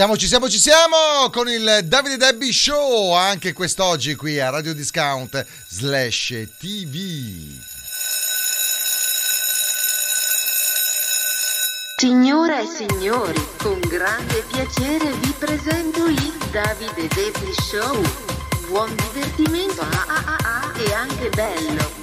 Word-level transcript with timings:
siamo, 0.00 0.16
ci 0.16 0.28
siamo, 0.28 0.48
ci 0.48 0.58
siamo 0.58 1.28
con 1.30 1.46
il 1.46 1.80
Davide 1.84 2.16
Debbie 2.16 2.54
Show 2.54 3.12
anche 3.12 3.52
quest'oggi 3.52 4.14
qui 4.14 4.40
a 4.40 4.48
Radio 4.48 4.72
Discount 4.72 5.44
slash 5.68 6.28
TV. 6.58 7.60
Signore 11.96 12.62
e 12.62 12.66
signori, 12.66 13.46
con 13.58 13.78
grande 13.80 14.42
piacere 14.50 15.12
vi 15.20 15.34
presento 15.38 16.06
il 16.06 16.32
Davide 16.50 17.06
Debbie 17.06 17.52
Show. 17.68 18.02
Buon 18.68 18.94
divertimento 18.94 19.82
ah, 19.82 20.06
ah, 20.08 20.24
ah, 20.24 20.38
ah, 20.42 20.80
e 20.80 20.94
anche 20.94 21.28
bello. 21.28 21.99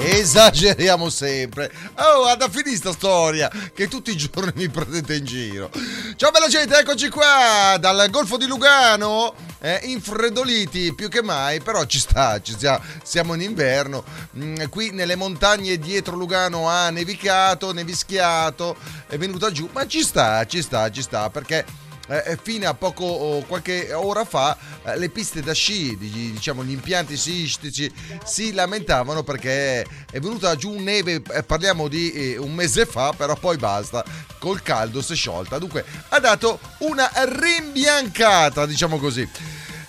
Esageriamo 0.00 1.10
sempre. 1.10 1.72
Oh, 1.96 2.26
ad 2.26 2.48
finire 2.50 2.76
sta 2.76 2.92
storia 2.92 3.50
che 3.74 3.88
tutti 3.88 4.12
i 4.12 4.16
giorni 4.16 4.52
mi 4.54 4.68
prendete 4.68 5.16
in 5.16 5.24
giro. 5.24 5.70
Ciao 6.14 6.30
bella 6.30 6.46
gente, 6.46 6.78
eccoci 6.78 7.08
qua 7.08 7.76
dal 7.80 8.08
Golfo 8.08 8.36
di 8.36 8.46
Lugano, 8.46 9.34
eh, 9.58 9.80
infreddoliti 9.82 10.94
più 10.94 11.08
che 11.08 11.20
mai, 11.20 11.60
però 11.60 11.84
ci 11.84 11.98
sta, 11.98 12.40
ci 12.40 12.52
sta 12.52 12.80
siamo 13.02 13.34
in 13.34 13.40
inverno. 13.40 14.04
Mm, 14.36 14.66
qui 14.70 14.92
nelle 14.92 15.16
montagne 15.16 15.78
dietro 15.78 16.14
Lugano 16.14 16.68
ha 16.68 16.90
nevicato, 16.90 17.72
nevischiato, 17.72 18.76
è 19.08 19.18
venuta 19.18 19.50
giù, 19.50 19.68
ma 19.72 19.84
ci 19.88 20.02
sta, 20.02 20.46
ci 20.46 20.62
sta, 20.62 20.92
ci 20.92 21.02
sta 21.02 21.28
perché 21.28 21.64
eh, 22.08 22.38
fino 22.42 22.68
a 22.68 22.74
poco 22.74 23.04
oh, 23.04 23.42
qualche 23.42 23.92
ora 23.92 24.24
fa 24.24 24.56
eh, 24.84 24.98
le 24.98 25.08
piste 25.10 25.42
da 25.42 25.52
sci, 25.52 25.96
diciamo 25.96 26.64
gli 26.64 26.72
impianti 26.72 27.16
sciistici 27.16 27.92
si 28.24 28.52
lamentavano 28.52 29.22
perché 29.22 29.82
è 30.10 30.18
venuta 30.18 30.56
giù 30.56 30.78
neve, 30.78 31.22
eh, 31.32 31.42
parliamo 31.42 31.88
di 31.88 32.12
eh, 32.12 32.38
un 32.38 32.52
mese 32.52 32.86
fa, 32.86 33.12
però 33.12 33.36
poi 33.36 33.56
basta, 33.56 34.04
col 34.38 34.62
caldo 34.62 35.02
si 35.02 35.12
è 35.12 35.16
sciolta. 35.16 35.58
Dunque 35.58 35.84
ha 36.08 36.18
dato 36.18 36.58
una 36.78 37.10
rimbiancata, 37.14 38.66
diciamo 38.66 38.98
così. 38.98 39.28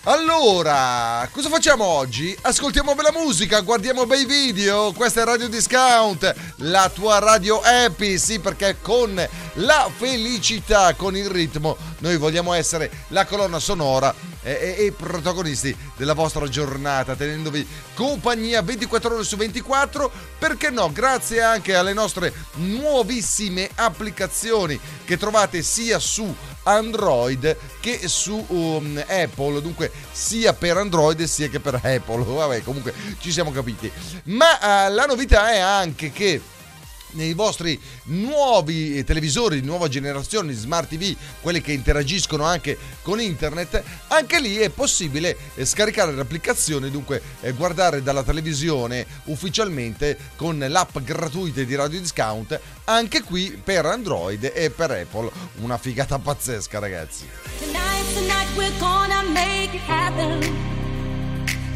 Allora, 0.09 1.29
cosa 1.31 1.49
facciamo 1.49 1.83
oggi? 1.83 2.35
Ascoltiamo 2.41 2.95
bella 2.95 3.11
musica, 3.11 3.61
guardiamo 3.61 4.07
bei 4.07 4.25
video. 4.25 4.91
Questa 4.91 5.21
è 5.21 5.23
Radio 5.23 5.47
Discount, 5.47 6.33
la 6.61 6.89
tua 6.91 7.19
radio 7.19 7.61
happy. 7.61 8.17
Sì, 8.17 8.39
perché 8.39 8.77
con 8.81 9.23
la 9.53 9.91
felicità, 9.95 10.95
con 10.95 11.15
il 11.15 11.29
ritmo, 11.29 11.77
noi 11.99 12.17
vogliamo 12.17 12.53
essere 12.53 12.89
la 13.09 13.27
colonna 13.27 13.59
sonora 13.59 14.11
e, 14.57 14.85
e, 14.85 14.91
protagonisti 14.91 15.75
della 15.95 16.13
vostra 16.13 16.47
giornata, 16.47 17.15
tenendovi 17.15 17.67
compagnia 17.93 18.61
24 18.61 19.15
ore 19.15 19.23
su 19.23 19.35
24. 19.35 20.11
Perché 20.37 20.69
no? 20.69 20.91
Grazie 20.91 21.41
anche 21.41 21.75
alle 21.75 21.93
nostre 21.93 22.33
nuovissime 22.55 23.69
applicazioni 23.75 24.79
che 25.05 25.17
trovate 25.17 25.61
sia 25.61 25.99
su 25.99 26.33
Android 26.63 27.55
che 27.79 28.07
su 28.07 28.43
um, 28.47 29.03
Apple, 29.07 29.61
dunque 29.61 29.91
sia 30.11 30.53
per 30.53 30.77
Android 30.77 31.23
sia 31.23 31.49
che 31.49 31.59
per 31.59 31.75
Apple. 31.75 32.23
Vabbè, 32.23 32.63
comunque 32.63 32.93
ci 33.19 33.31
siamo 33.31 33.51
capiti. 33.51 33.91
Ma 34.25 34.87
uh, 34.87 34.93
la 34.93 35.05
novità 35.05 35.51
è 35.51 35.59
anche 35.59 36.11
che 36.11 36.41
nei 37.11 37.33
vostri 37.33 37.79
nuovi 38.05 39.03
televisori 39.03 39.61
di 39.61 39.65
nuova 39.65 39.87
generazione 39.87 40.53
smart 40.53 40.89
TV, 40.89 41.15
quelli 41.41 41.61
che 41.61 41.71
interagiscono 41.71 42.43
anche 42.43 42.77
con 43.01 43.19
internet, 43.19 43.83
anche 44.07 44.39
lì 44.39 44.57
è 44.57 44.69
possibile 44.69 45.35
eh, 45.55 45.65
scaricare 45.65 46.13
l'applicazione, 46.13 46.91
dunque 46.91 47.21
eh, 47.41 47.53
guardare 47.53 48.03
dalla 48.03 48.23
televisione 48.23 49.05
ufficialmente 49.25 50.17
con 50.35 50.57
l'app 50.59 50.97
gratuita 50.99 51.63
di 51.63 51.75
Radio 51.75 51.99
Discount, 51.99 52.59
anche 52.85 53.21
qui 53.23 53.59
per 53.63 53.85
Android 53.85 54.51
e 54.53 54.69
per 54.69 54.91
Apple. 54.91 55.29
Una 55.61 55.77
figata 55.77 56.19
pazzesca, 56.19 56.79
ragazzi. 56.79 57.27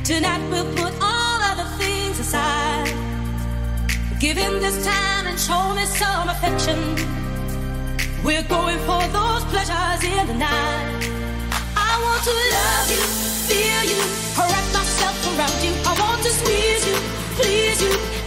Tonight 0.04 0.42
we'll 0.52 0.66
put 0.76 0.94
all 1.02 1.42
other 1.42 1.66
things 1.78 2.20
aside. 2.20 3.13
Give 4.24 4.38
him 4.38 4.62
this 4.62 4.86
time 4.86 5.28
and 5.28 5.38
show 5.38 5.76
me 5.76 5.84
some 5.84 6.30
affection. 6.30 6.80
We're 8.24 8.48
going 8.48 8.80
for 8.88 9.04
those 9.12 9.44
pleasures 9.52 10.02
in 10.02 10.28
the 10.28 10.34
night. 10.36 11.10
I 11.76 11.92
want 12.02 12.24
to 12.24 12.34
love 12.56 12.90
you, 12.90 13.04
feel 13.52 13.84
you, 13.92 14.02
wrap 14.38 14.66
myself 14.72 15.18
around 15.28 15.62
you. 15.62 15.74
I 15.86 16.00
want 16.00 16.24
to 16.24 16.30
squeeze 16.30 16.88
you, 16.88 16.96
please 17.36 17.82
you. 17.82 18.23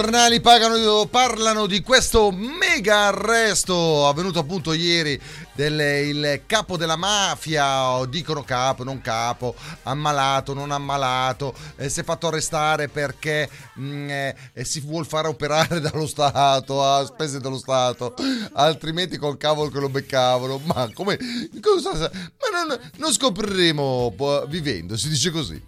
Giornali 0.00 0.40
pagano, 0.40 1.06
parlano 1.06 1.66
di 1.66 1.82
questo 1.82 2.30
mega 2.30 3.06
arresto 3.06 4.06
avvenuto 4.06 4.38
appunto 4.38 4.72
ieri 4.72 5.20
del 5.52 6.42
capo 6.46 6.76
della 6.76 6.94
mafia, 6.94 8.04
dicono 8.08 8.44
capo, 8.44 8.84
non 8.84 9.00
capo, 9.00 9.56
ammalato, 9.82 10.54
non 10.54 10.70
ammalato, 10.70 11.52
eh, 11.74 11.88
si 11.88 11.98
è 11.98 12.04
fatto 12.04 12.28
arrestare 12.28 12.86
perché 12.86 13.50
mh, 13.74 13.82
mm, 13.82 14.08
eh, 14.08 14.36
si 14.62 14.78
vuol 14.82 15.04
fare 15.04 15.26
operare 15.26 15.80
dallo 15.82 16.06
Stato, 16.06 16.84
a 16.84 17.04
spese 17.04 17.40
dello 17.40 17.58
Stato, 17.58 18.14
altrimenti 18.52 19.16
col 19.16 19.36
cavolo 19.36 19.68
che 19.68 19.80
lo 19.80 19.88
beccavano. 19.88 20.60
Ma 20.62 20.88
come? 20.94 21.18
Cosa, 21.60 21.90
ma 21.98 22.64
non, 22.64 22.78
non 22.98 23.12
scopriremo 23.12 24.14
vivendo, 24.46 24.96
si 24.96 25.08
dice 25.08 25.32
così. 25.32 25.60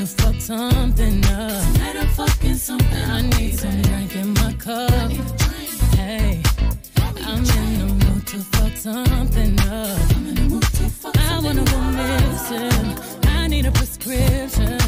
To 0.00 0.06
fuck 0.06 0.40
something 0.40 1.24
up. 1.26 1.62
Tonight 1.74 1.96
I'm 1.96 2.08
fucking 2.08 2.54
something. 2.54 3.04
I 3.10 3.20
need 3.20 3.58
some 3.58 3.82
drink 3.82 4.16
in 4.16 4.32
my 4.32 4.52
cup. 4.54 4.90
Hey, 5.94 6.42
I'm 7.26 7.44
in 7.44 7.78
the 7.80 8.06
mood 8.06 8.26
to 8.28 8.38
fuck 8.38 8.76
something 8.76 9.60
up. 9.60 9.98
I 11.18 11.40
wanna 11.44 11.64
go 11.64 11.80
missing. 11.98 12.98
I 13.28 13.46
need 13.48 13.66
a 13.66 13.72
prescription. 13.72 14.80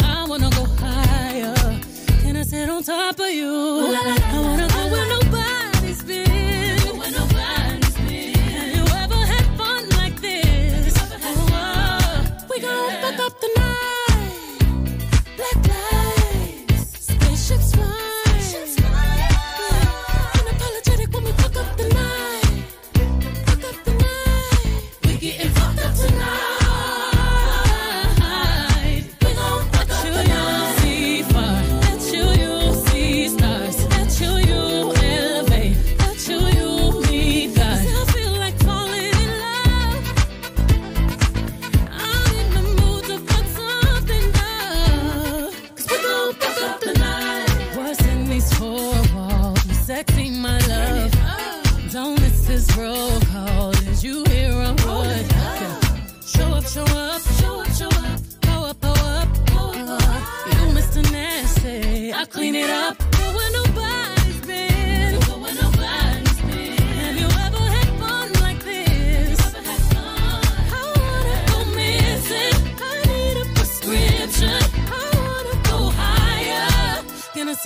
I 0.00 0.26
wanna 0.28 0.50
go 0.50 0.64
higher. 0.84 1.54
Can 2.20 2.36
I 2.36 2.42
sit 2.42 2.68
on 2.68 2.82
top 2.82 3.18
of 3.20 3.30
you? 3.30 3.48
I 3.48 4.40
wanna 4.44 4.68
go 4.68 4.82
where 4.92 5.08
nobody's 5.08 5.27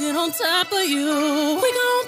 sit 0.03 0.17
on 0.17 0.33
top 0.33 0.73
of 0.73 0.85
you. 0.85 1.07
We 1.63 1.73
gon' 1.79 2.02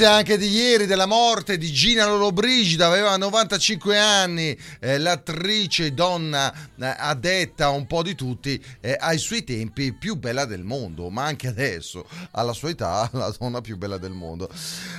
Notizia 0.00 0.16
anche 0.16 0.38
di 0.38 0.48
ieri 0.48 0.86
della 0.86 1.04
morte 1.04 1.58
di 1.58 1.70
Gina 1.70 2.06
Lollobrigida, 2.06 2.86
aveva 2.86 3.14
95 3.18 3.98
anni, 3.98 4.56
eh, 4.80 4.96
l'attrice 4.96 5.92
donna 5.92 6.50
eh, 6.52 6.94
addetta 6.96 7.68
un 7.68 7.86
po' 7.86 8.02
di 8.02 8.14
tutti, 8.14 8.58
eh, 8.80 8.96
ai 8.98 9.18
suoi 9.18 9.44
tempi 9.44 9.92
più 9.92 10.16
bella 10.16 10.46
del 10.46 10.62
mondo, 10.62 11.10
ma 11.10 11.24
anche 11.24 11.48
adesso, 11.48 12.06
alla 12.30 12.54
sua 12.54 12.70
età, 12.70 13.08
la 13.12 13.30
donna 13.38 13.60
più 13.60 13.76
bella 13.76 13.98
del 13.98 14.12
mondo. 14.12 14.48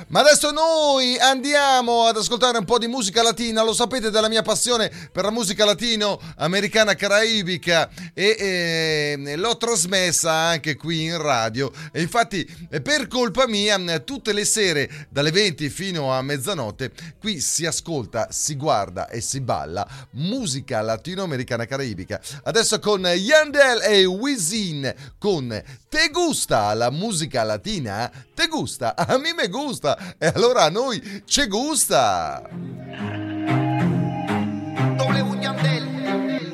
Ma 0.10 0.20
adesso 0.20 0.52
noi 0.52 1.18
andiamo 1.18 2.06
ad 2.06 2.18
ascoltare 2.18 2.60
un 2.60 2.66
po' 2.66 2.78
di 2.78 2.88
musica 2.88 3.24
latina, 3.24 3.64
lo 3.64 3.74
sapete 3.74 4.12
della 4.12 4.30
mia 4.30 4.44
passione 4.44 4.92
per 5.12 5.24
la 5.24 5.32
musica 5.32 5.66
latino-americana 5.66 6.94
caraibica 6.94 7.90
e 8.14 8.36
eh, 8.38 9.36
l'ho 9.36 9.58
trasmessa 9.58 10.32
anche 10.32 10.76
qui 10.76 11.06
in 11.06 11.20
radio 11.20 11.72
e 11.92 12.02
infatti 12.02 12.48
eh, 12.70 12.82
per 12.82 13.08
colpa 13.08 13.48
mia 13.48 13.80
tutte 14.00 14.32
le 14.32 14.46
sere 14.46 14.90
dalle 15.10 15.32
20 15.32 15.70
fino 15.70 16.14
a 16.14 16.22
mezzanotte 16.22 16.92
qui 17.20 17.40
si 17.40 17.66
ascolta, 17.66 18.28
si 18.32 18.56
guarda 18.56 19.08
e 19.10 19.22
si 19.22 19.42
balla 19.42 19.88
musica 20.12 20.82
latinoamericana 20.82 21.66
caraibica. 21.66 22.20
Adesso 22.44 22.80
con 22.80 23.02
Yandel 23.06 23.82
e 23.82 24.06
Wisin 24.06 24.94
con 25.18 25.50
Te 25.90 26.10
gusta 26.12 26.74
la 26.74 26.90
musica 26.90 27.44
latina? 27.44 28.12
Te 28.34 28.48
gusta? 28.48 28.96
A 28.96 29.18
me 29.18 29.34
me 29.34 29.48
gusta 29.48 30.16
e 30.18 30.28
allora 30.28 30.64
a 30.64 30.70
noi 30.70 31.24
ci 31.26 31.48
gusta. 31.48 32.50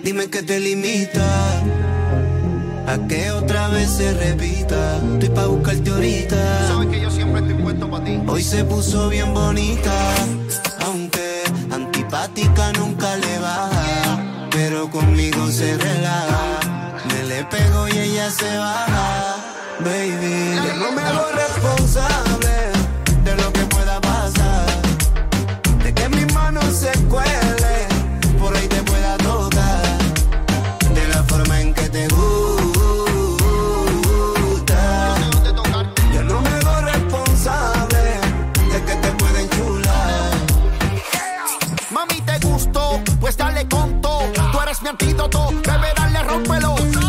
Dime 0.07 0.29
que 0.29 0.41
te 0.41 0.57
limita 0.57 1.59
a 2.87 2.97
que 3.09 3.29
otra 3.31 3.67
vez 3.67 3.89
se 3.89 4.13
repita. 4.13 5.01
Estoy 5.13 5.29
pa' 5.31 5.47
buscarte 5.47 5.89
ahorita. 5.89 6.76
Hoy 8.25 8.43
se 8.43 8.63
puso 8.63 9.09
bien 9.09 9.33
bonita, 9.33 9.91
aunque 10.85 11.43
antipática 11.71 12.71
nunca 12.73 13.15
le 13.17 13.39
baja. 13.39 14.47
Pero 14.51 14.89
conmigo 14.89 15.47
se 15.51 15.77
relaja. 15.77 16.59
Me 17.07 17.23
le 17.23 17.43
pego 17.45 17.87
y 17.87 17.97
ella 17.97 18.29
se 18.31 18.57
baja. 18.57 19.35
Baby, 19.79 20.55
yo 20.65 20.75
no 20.75 20.91
me 20.91 21.01
hago 21.01 21.25
responsable 21.33 22.56
antídoto, 44.87 45.49
de 45.51 45.77
verán 45.79 46.13
le 46.13 46.23
rompelo. 46.23 47.06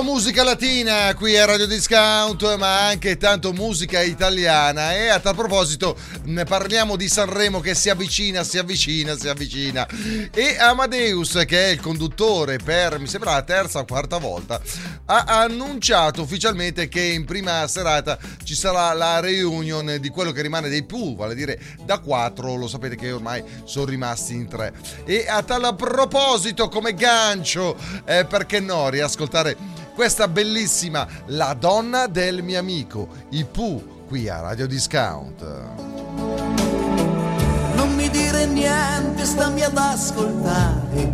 Solo 0.00 0.12
musica 0.12 0.42
latina 0.42 1.14
qui 1.14 1.36
a 1.36 1.44
Radio 1.44 1.66
Discount, 1.66 2.56
ma 2.56 2.86
anche 2.86 3.18
tanto 3.18 3.52
musica 3.52 4.00
italiana. 4.00 4.94
E 4.94 5.08
a 5.08 5.20
tal 5.20 5.34
proposito 5.34 5.94
ne 6.24 6.44
parliamo 6.44 6.96
di 6.96 7.06
Sanremo 7.06 7.60
che 7.60 7.74
si 7.74 7.90
avvicina, 7.90 8.42
si 8.42 8.56
avvicina, 8.56 9.14
si 9.14 9.28
avvicina. 9.28 9.86
E 10.32 10.56
Amadeus, 10.58 11.42
che 11.46 11.66
è 11.66 11.68
il 11.68 11.80
conduttore 11.80 12.56
per, 12.56 12.98
mi 12.98 13.06
sembra, 13.08 13.32
la 13.32 13.42
terza 13.42 13.80
o 13.80 13.84
quarta 13.84 14.16
volta, 14.16 14.58
ha 15.04 15.24
annunciato 15.26 16.22
ufficialmente 16.22 16.88
che 16.88 17.02
in 17.02 17.26
prima 17.26 17.68
serata 17.68 18.18
ci 18.42 18.54
sarà 18.54 18.94
la 18.94 19.20
reunion 19.20 19.98
di 20.00 20.08
quello 20.08 20.32
che 20.32 20.40
rimane 20.40 20.70
dei 20.70 20.84
Pooh, 20.84 21.14
vale 21.14 21.32
a 21.32 21.36
dire 21.36 21.60
da 21.84 21.98
quattro, 21.98 22.56
lo 22.56 22.68
sapete 22.68 22.96
che 22.96 23.12
ormai 23.12 23.44
sono 23.64 23.84
rimasti 23.84 24.32
in 24.32 24.48
tre. 24.48 24.72
E 25.04 25.26
a 25.28 25.42
tal 25.42 25.76
proposito, 25.76 26.70
come 26.70 26.94
gancio, 26.94 27.76
eh, 28.06 28.24
perché 28.24 28.60
no, 28.60 28.88
riascoltare 28.88 29.79
questa 30.00 30.28
bellissima 30.28 31.06
La 31.26 31.52
donna 31.52 32.06
del 32.06 32.42
mio 32.42 32.58
amico, 32.58 33.06
i 33.32 33.44
Pooh, 33.44 34.06
qui 34.08 34.30
a 34.30 34.40
Radio 34.40 34.66
Discount. 34.66 35.44
Non 37.74 37.94
mi 37.96 38.08
dire 38.08 38.46
niente, 38.46 39.26
stammi 39.26 39.62
ad 39.62 39.76
ascoltare. 39.76 41.12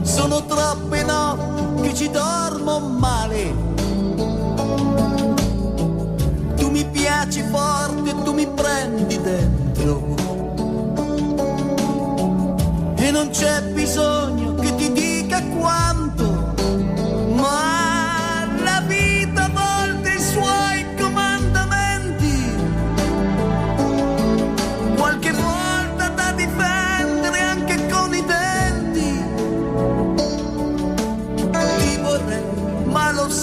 Sono 0.00 0.46
troppe 0.46 1.02
notti 1.02 1.82
che 1.82 1.94
ci 1.94 2.08
dormo 2.08 2.78
male. 2.78 3.54
Tu 6.56 6.70
mi 6.70 6.86
piaci 6.86 7.42
forte, 7.42 8.14
tu 8.22 8.32
mi 8.32 8.46
prendi 8.46 9.20
dentro. 9.20 10.14
E 12.96 13.10
non 13.10 13.28
c'è 13.28 13.60
bisogno 13.64 14.49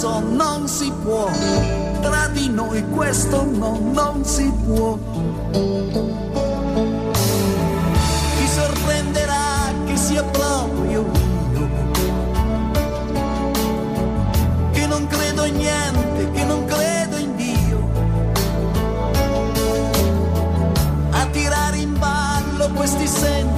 ma 0.08 0.20
lo 0.20 0.20
so, 0.20 0.20
non 0.20 0.68
si 0.68 0.92
può. 1.04 1.30
Tra 2.02 2.28
di 2.32 2.50
noi 2.50 2.84
questo 2.90 3.44
no, 3.44 3.80
non 3.94 4.24
si 4.24 4.52
può. 4.66 4.98
Ti 8.36 8.48
sorprenderà 8.48 9.74
che 9.86 9.98
sia 9.98 10.24
proprio 10.24 10.90
io. 10.90 11.06
Che 14.72 14.88
non 14.88 15.08
credo 15.08 15.44
in 15.46 15.56
niente, 15.56 16.32
che 16.32 16.44
non 16.44 16.66
credo 16.66 17.18
in 17.18 17.36
Dio. 17.36 17.56
a 21.12 21.26
tirare 21.32 21.78
in 21.78 21.98
ballo 21.98 22.70
questi 22.74 23.08
sentimenti 23.08 23.57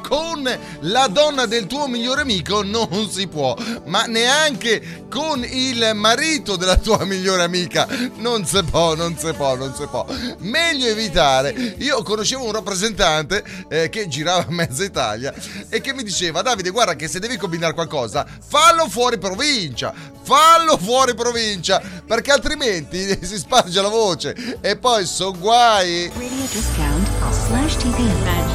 Con 0.00 0.48
la 0.80 1.06
donna 1.08 1.46
del 1.46 1.66
tuo 1.66 1.86
migliore 1.86 2.22
amico 2.22 2.62
non 2.62 3.08
si 3.10 3.26
può. 3.26 3.56
Ma 3.86 4.04
neanche 4.04 5.04
con 5.10 5.44
il 5.44 5.92
marito 5.94 6.56
della 6.56 6.76
tua 6.76 7.04
migliore 7.04 7.42
amica 7.42 7.86
non 8.16 8.44
si 8.44 8.62
può, 8.62 8.94
non 8.94 9.16
si 9.16 9.32
può, 9.32 9.54
non 9.56 9.74
si 9.74 9.86
può. 9.86 10.06
Meglio 10.38 10.88
evitare. 10.88 11.74
Io 11.78 12.02
conoscevo 12.02 12.44
un 12.44 12.52
rappresentante 12.52 13.44
eh, 13.68 13.88
che 13.88 14.08
girava 14.08 14.42
a 14.42 14.50
mezza 14.50 14.84
Italia 14.84 15.34
e 15.68 15.80
che 15.80 15.92
mi 15.92 16.02
diceva: 16.02 16.42
Davide, 16.42 16.70
guarda 16.70 16.94
che 16.94 17.08
se 17.08 17.18
devi 17.18 17.36
combinare 17.36 17.74
qualcosa, 17.74 18.26
fallo 18.46 18.88
fuori 18.88 19.18
provincia. 19.18 19.92
Fallo 20.22 20.76
fuori 20.76 21.14
provincia 21.14 21.80
perché 22.04 22.32
altrimenti 22.32 23.16
si 23.24 23.38
sparge 23.38 23.80
la 23.80 23.88
voce 23.88 24.58
e 24.60 24.76
poi 24.76 25.06
so 25.06 25.32
guai. 25.32 26.10
Radio 26.14 26.46
discount 26.50 27.08
slash 27.46 27.76
TV. 27.76 28.45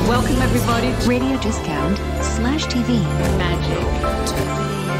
Magic. 0.00 0.08
Welcome 0.08 0.42
everybody. 0.42 1.08
Radio 1.08 1.38
discount 1.40 1.96
slash 2.22 2.66
TV. 2.66 3.02
Magic. 3.38 3.84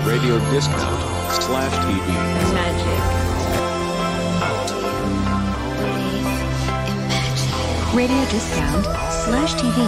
Radio 0.07 0.39
discount 0.51 1.01
slash 1.43 1.73
TV. 1.73 2.07
Magic. 2.55 3.01
Radio 7.95 8.25
discount 8.31 8.85
slash 9.11 9.55
TV. 9.55 9.79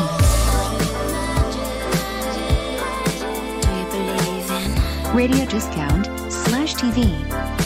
Radio 5.14 5.44
discount 5.46 6.06
slash 6.30 6.74
TV. 6.74 7.61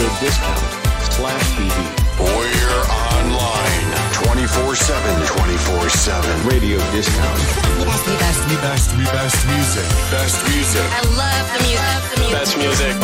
Radio 0.00 0.16
discount 0.20 0.64
slash 1.12 1.44
TV. 1.60 1.76
We're 2.18 2.84
online 2.88 3.92
24 4.14 4.74
7. 4.74 5.26
24 5.26 5.90
7. 5.90 6.48
Radio 6.48 6.78
discount. 6.90 7.36
Best, 7.84 8.06
best, 8.06 8.48
best, 8.62 8.96
best 9.12 9.46
music. 9.46 9.84
Best 10.10 10.40
music. 10.48 10.88
I 10.88 11.04
love 11.20 11.52
the 11.52 11.60
music. 11.68 12.32
Best 12.32 12.56
music. 12.56 12.96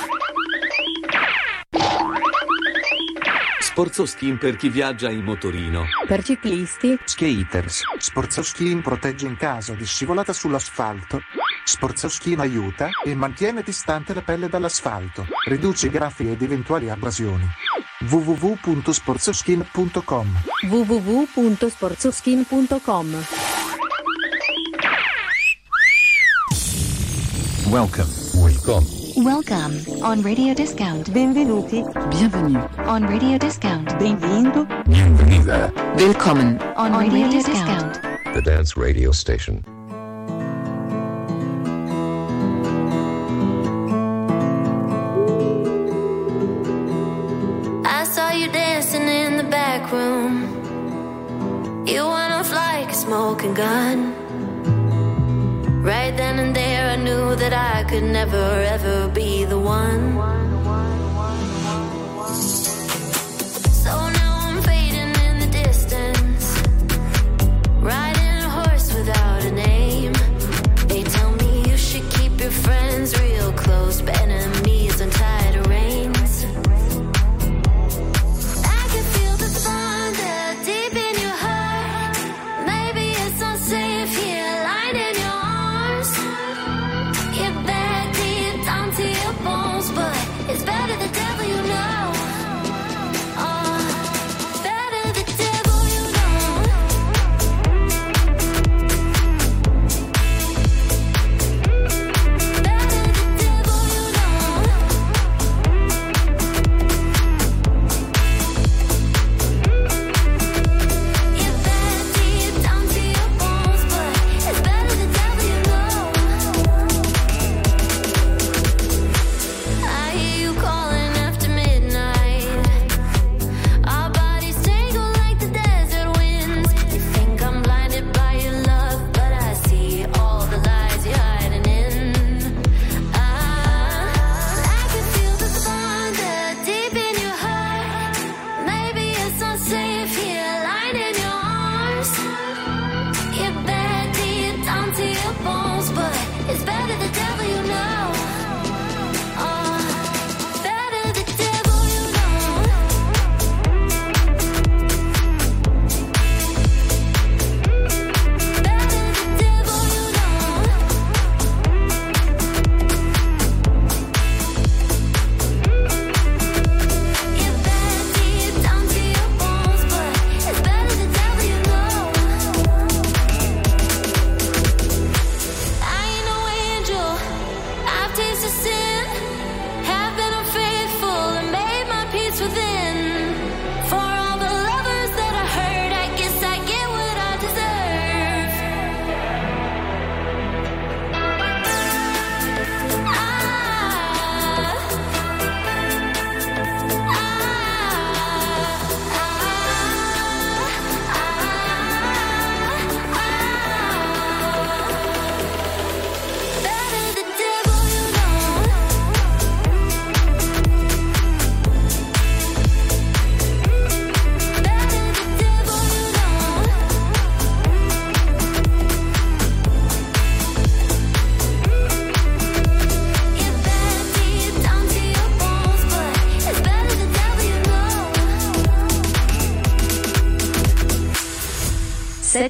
Sforzo 3.71 4.05
skin 4.05 4.37
per 4.37 4.57
chi 4.57 4.67
viaggia 4.67 5.09
in 5.09 5.23
motorino. 5.23 5.85
Per 6.05 6.21
ciclisti, 6.23 6.99
Skaters. 7.05 7.83
Sportsoskin 7.99 8.81
protegge 8.81 9.25
in 9.25 9.37
caso 9.37 9.75
di 9.75 9.85
scivolata 9.85 10.33
sull'asfalto. 10.33 11.21
Sportsoskin 11.63 12.41
aiuta 12.41 12.89
e 13.05 13.15
mantiene 13.15 13.61
distante 13.61 14.13
la 14.13 14.23
pelle 14.23 14.49
dall'asfalto. 14.49 15.25
Riduce 15.47 15.89
graffi 15.89 16.29
ed 16.29 16.41
eventuali 16.41 16.89
abrasioni. 16.89 17.47
www.sportsoskin.com 18.09 20.41
www.sportsoskin.com. 20.69 23.25
Welcome. 27.69 28.09
Welcome. 28.33 29.00
Welcome 29.17 29.79
on 30.03 30.21
Radio 30.21 30.53
Discount. 30.53 31.09
Benvenuti, 31.11 31.83
Bienvenue 32.09 32.61
on 32.85 33.05
Radio 33.05 33.37
Discount. 33.37 33.97
benvindo, 33.97 34.65
Bienvenida. 34.87 35.71
Willkommen 35.95 36.59
on, 36.75 36.93
Radio, 36.97 37.29
Discount. 37.29 37.99
The 38.33 38.41
dance 38.41 38.77
radio 38.77 39.11
station. 39.11 39.63
I 47.85 48.03
saw 48.05 48.31
you 48.31 48.47
dancing 48.51 49.07
in 49.07 49.37
the 49.37 49.43
back 49.43 49.91
room. 49.91 50.47
You 51.85 52.07
went 52.07 52.33
off 52.33 52.51
like 52.51 52.89
a 52.89 52.93
smoking 52.93 53.53
gun. 53.53 54.20
Right 55.81 56.15
then 56.15 56.37
and 56.37 56.55
there, 56.55 56.91
I 56.91 56.95
knew 56.95 57.35
that 57.37 57.53
I 57.53 57.83
could 57.89 58.03
never 58.03 58.37
ever 58.37 59.07
be 59.07 59.45
the 59.45 59.57
one. 59.57 60.50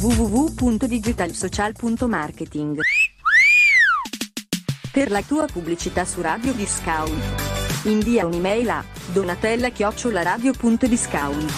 www.digitalsocial.marketing 0.00 2.78
Per 4.92 5.10
la 5.10 5.22
tua 5.22 5.46
pubblicità 5.46 6.04
su 6.04 6.20
Radio 6.20 6.52
Discount. 6.52 7.14
Invia 7.84 8.26
un'email 8.26 8.68
a 8.68 8.84
donatella-radio.discount 9.12 11.52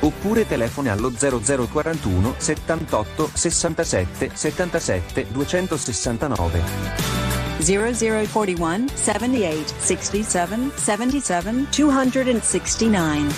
Oppure 0.00 0.46
telefoni 0.46 0.88
allo 0.88 1.10
0041 1.10 2.34
78 2.38 3.30
67 3.32 4.30
77 4.32 5.26
269. 5.30 6.62
0041 7.58 8.84
78 8.94 9.74
67 9.78 10.70
77 10.74 11.66
269. 11.70 13.34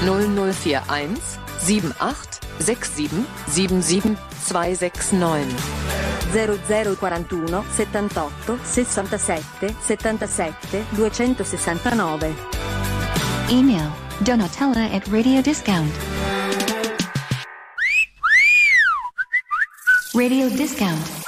0041 0.00 1.18
78 1.58 2.35
67 2.58 3.24
77 3.46 4.16
269. 4.46 5.54
0041 6.32 7.64
78 7.68 8.58
67 8.62 9.74
77 9.80 10.84
269 10.94 12.34
Email 13.48 13.90
Donatella 14.18 14.88
at 14.92 15.06
Radio 15.08 15.40
Discount. 15.40 15.92
Radio 20.14 20.48
Discount. 20.48 21.25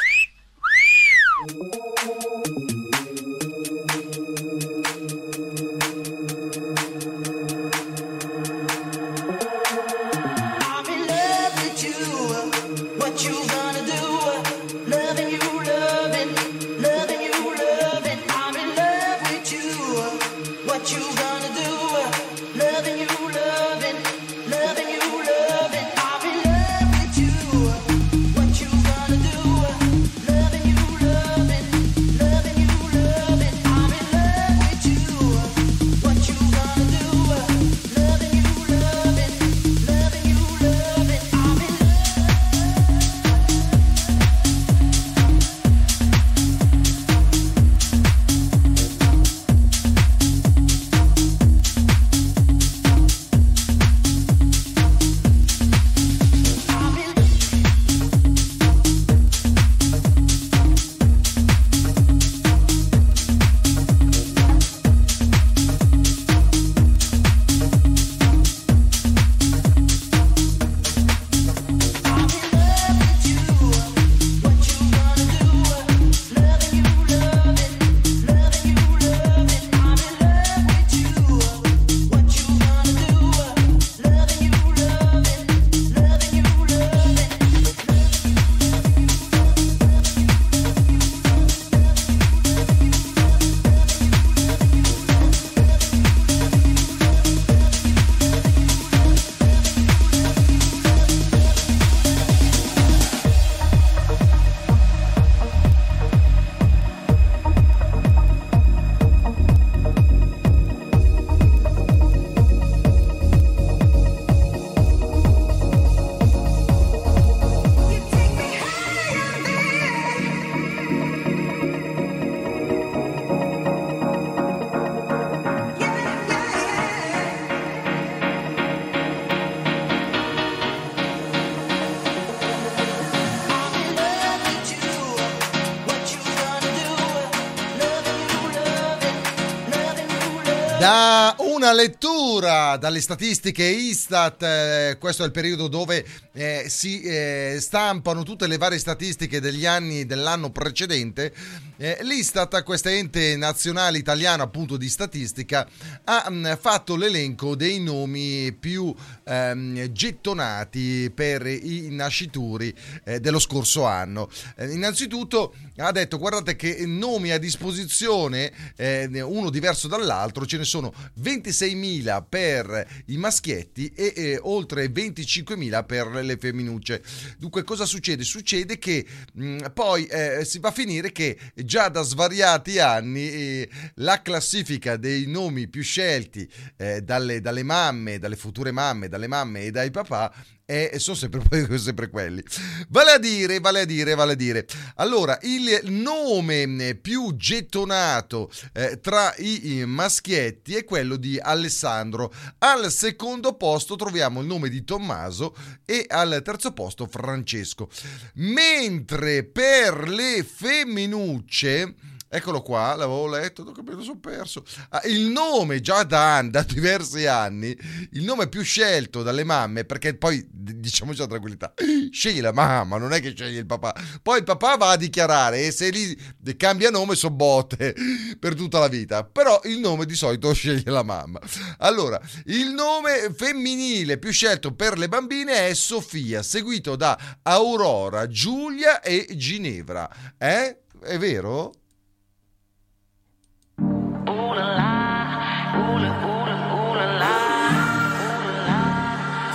Lettura 141.78 142.76
dalle 142.76 143.00
statistiche 143.00 143.62
Istat, 143.62 144.42
eh, 144.42 144.96
questo 144.98 145.22
è 145.22 145.26
il 145.26 145.30
periodo 145.30 145.68
dove 145.68 146.04
eh, 146.32 146.64
si 146.66 147.00
eh, 147.02 147.58
stampano 147.60 148.24
tutte 148.24 148.48
le 148.48 148.58
varie 148.58 148.80
statistiche 148.80 149.38
degli 149.40 149.64
anni 149.64 150.04
dell'anno 150.04 150.50
precedente. 150.50 151.32
eh, 151.76 151.98
L'Istat, 152.02 152.64
questo 152.64 152.88
ente 152.88 153.36
nazionale 153.36 153.96
italiano 153.98 154.42
appunto 154.42 154.76
di 154.76 154.88
statistica, 154.88 155.68
ha 156.02 156.28
mh, 156.28 156.58
fatto 156.60 156.96
l'elenco 156.96 157.54
dei 157.54 157.78
nomi 157.78 158.52
più 158.58 158.92
ehm, 159.28 159.86
gettonati 159.92 161.10
per 161.14 161.46
i 161.46 161.88
nascituri 161.90 162.74
eh, 163.04 163.20
dello 163.20 163.38
scorso 163.38 163.84
anno. 163.84 164.28
Eh, 164.56 164.70
innanzitutto 164.70 165.54
ha 165.76 165.92
detto 165.92 166.18
guardate 166.18 166.56
che 166.56 166.84
nomi 166.86 167.30
a 167.30 167.38
disposizione, 167.38 168.52
eh, 168.76 169.20
uno 169.20 169.50
diverso 169.50 169.86
dall'altro, 169.86 170.46
ce 170.46 170.56
ne 170.56 170.64
sono 170.64 170.92
26.000 171.20 172.24
per 172.28 172.86
i 173.06 173.16
maschietti 173.16 173.92
e 173.94 174.38
oltre 174.42 174.86
25.000 174.86 175.84
per 175.84 176.08
le 176.08 176.36
femminucce. 176.36 177.02
Dunque 177.38 177.62
cosa 177.62 177.84
succede? 177.84 178.24
Succede 178.24 178.78
che 178.78 179.04
mh, 179.34 179.72
poi 179.74 180.06
eh, 180.06 180.44
si 180.44 180.58
va 180.58 180.68
a 180.68 180.72
finire 180.72 181.12
che 181.12 181.38
già 181.54 181.88
da 181.88 182.02
svariati 182.02 182.78
anni 182.78 183.30
eh, 183.30 183.68
la 183.96 184.22
classifica 184.22 184.96
dei 184.96 185.26
nomi 185.26 185.68
più 185.68 185.82
scelti 185.82 186.48
eh, 186.76 187.02
dalle, 187.02 187.40
dalle 187.40 187.62
mamme, 187.62 188.18
dalle 188.18 188.36
future 188.36 188.70
mamme, 188.70 189.08
dalle 189.08 189.17
mamme 189.26 189.62
e 189.62 189.70
dai 189.70 189.90
papà 189.90 190.32
e 190.70 190.98
sono 190.98 191.16
sempre, 191.16 191.40
sempre 191.78 192.10
quelli. 192.10 192.44
Vale 192.90 193.12
a 193.12 193.18
dire, 193.18 193.58
vale 193.58 193.80
a 193.80 193.84
dire, 193.86 194.14
vale 194.14 194.32
a 194.32 194.34
dire. 194.34 194.66
Allora, 194.96 195.38
il 195.40 195.80
nome 195.84 196.94
più 197.00 197.34
gettonato 197.36 198.50
eh, 198.74 199.00
tra 199.00 199.34
i, 199.38 199.78
i 199.78 199.86
maschietti 199.86 200.74
è 200.74 200.84
quello 200.84 201.16
di 201.16 201.38
Alessandro. 201.38 202.30
Al 202.58 202.92
secondo 202.92 203.54
posto 203.54 203.96
troviamo 203.96 204.42
il 204.42 204.46
nome 204.46 204.68
di 204.68 204.84
Tommaso 204.84 205.56
e 205.86 206.04
al 206.06 206.42
terzo 206.44 206.72
posto 206.72 207.06
Francesco. 207.06 207.88
Mentre 208.34 209.44
per 209.44 210.06
le 210.06 210.44
femminucce 210.44 211.94
Eccolo 212.30 212.60
qua, 212.60 212.94
l'avevo 212.94 213.26
letto, 213.26 213.62
ho 213.62 213.72
capito, 213.72 214.02
sono 214.02 214.18
perso. 214.18 214.62
Ah, 214.90 215.00
il 215.06 215.28
nome 215.30 215.80
già 215.80 216.02
da, 216.02 216.42
da 216.42 216.62
diversi 216.62 217.24
anni, 217.26 217.74
il 218.12 218.22
nome 218.22 218.48
più 218.48 218.62
scelto 218.62 219.22
dalle 219.22 219.44
mamme, 219.44 219.84
perché 219.84 220.14
poi 220.14 220.46
diciamoci 220.50 221.20
la 221.20 221.26
tranquillità, 221.26 221.72
scegli 222.10 222.42
la 222.42 222.52
mamma, 222.52 222.98
non 222.98 223.14
è 223.14 223.20
che 223.22 223.32
scegli 223.34 223.56
il 223.56 223.64
papà. 223.64 223.94
Poi 224.20 224.38
il 224.38 224.44
papà 224.44 224.76
va 224.76 224.90
a 224.90 224.96
dichiarare 224.96 225.64
e 225.66 225.70
se 225.70 225.88
lì 225.88 226.16
cambia 226.58 226.90
nome 226.90 227.14
so 227.14 227.30
botte 227.30 227.94
per 228.38 228.54
tutta 228.54 228.78
la 228.78 228.88
vita. 228.88 229.24
Però 229.24 229.60
il 229.64 229.78
nome 229.78 230.04
di 230.04 230.14
solito 230.14 230.52
sceglie 230.52 230.90
la 230.90 231.02
mamma. 231.02 231.40
Allora, 231.78 232.20
il 232.44 232.68
nome 232.68 233.32
femminile 233.34 234.18
più 234.18 234.32
scelto 234.32 234.74
per 234.74 234.98
le 234.98 235.08
bambine 235.08 235.68
è 235.68 235.74
Sofia, 235.74 236.42
seguito 236.42 236.94
da 236.94 237.38
Aurora, 237.42 238.26
Giulia 238.26 239.00
e 239.00 239.26
Ginevra. 239.34 240.08
Eh? 240.36 240.80
È 241.00 241.16
vero? 241.16 241.72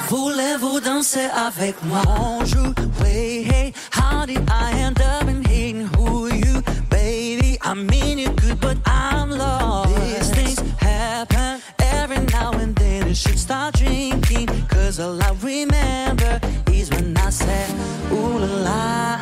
Voulez-vous 0.10 0.80
danser 0.80 1.28
avec 1.36 1.76
moi? 1.86 2.02
On 2.08 2.46
joue, 2.46 2.74
play, 3.00 3.44
hey, 3.44 3.74
how 3.92 4.26
did 4.26 4.48
I 4.50 4.72
end 4.78 5.02
up 5.02 5.28
in 5.28 5.44
hating 5.44 5.88
who 5.98 6.28
you? 6.28 6.62
Baby, 6.90 7.58
I 7.62 7.74
mean 7.74 8.20
you 8.20 8.30
good, 8.30 8.60
but 8.60 8.78
I'm 8.86 9.32
lost. 9.32 9.96
These 9.96 10.30
things 10.32 10.60
happen 10.80 11.62
every 11.80 12.20
now 12.32 12.52
and 12.52 12.76
then. 12.76 13.08
You 13.08 13.16
should 13.16 13.40
start 13.40 13.74
drinking, 13.76 14.48
cause 14.68 15.00
all 15.00 15.20
I 15.20 15.32
remember 15.42 16.40
is 16.72 16.90
when 16.92 17.18
I 17.18 17.30
said, 17.32 17.70
Ooh 18.12 18.38
la 18.38 18.48
la, 18.68 19.20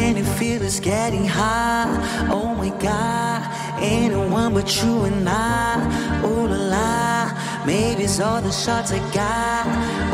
can 0.00 0.16
you 0.16 0.24
feel 0.24 0.62
it's 0.62 0.80
getting 0.80 1.26
hot? 1.26 1.90
Oh 2.30 2.54
my 2.54 2.70
god, 2.88 3.40
anyone 3.82 4.54
but 4.54 4.68
you 4.80 5.04
and 5.08 5.28
I. 5.28 5.76
Ooh 6.24 6.46
la 6.52 6.60
la, 6.74 7.66
maybe 7.66 8.04
it's 8.04 8.18
all 8.18 8.40
the 8.40 8.50
shots 8.50 8.92
I 8.92 9.00
got. 9.20 9.64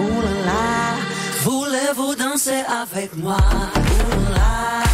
Ooh 0.02 0.20
la 0.26 0.34
la, 0.50 0.66
voulez-vous 1.44 2.14
danser 2.16 2.62
avec 2.82 3.16
moi? 3.16 3.38
Ooh 3.38 4.32
la 4.34 4.38
la. 4.38 4.85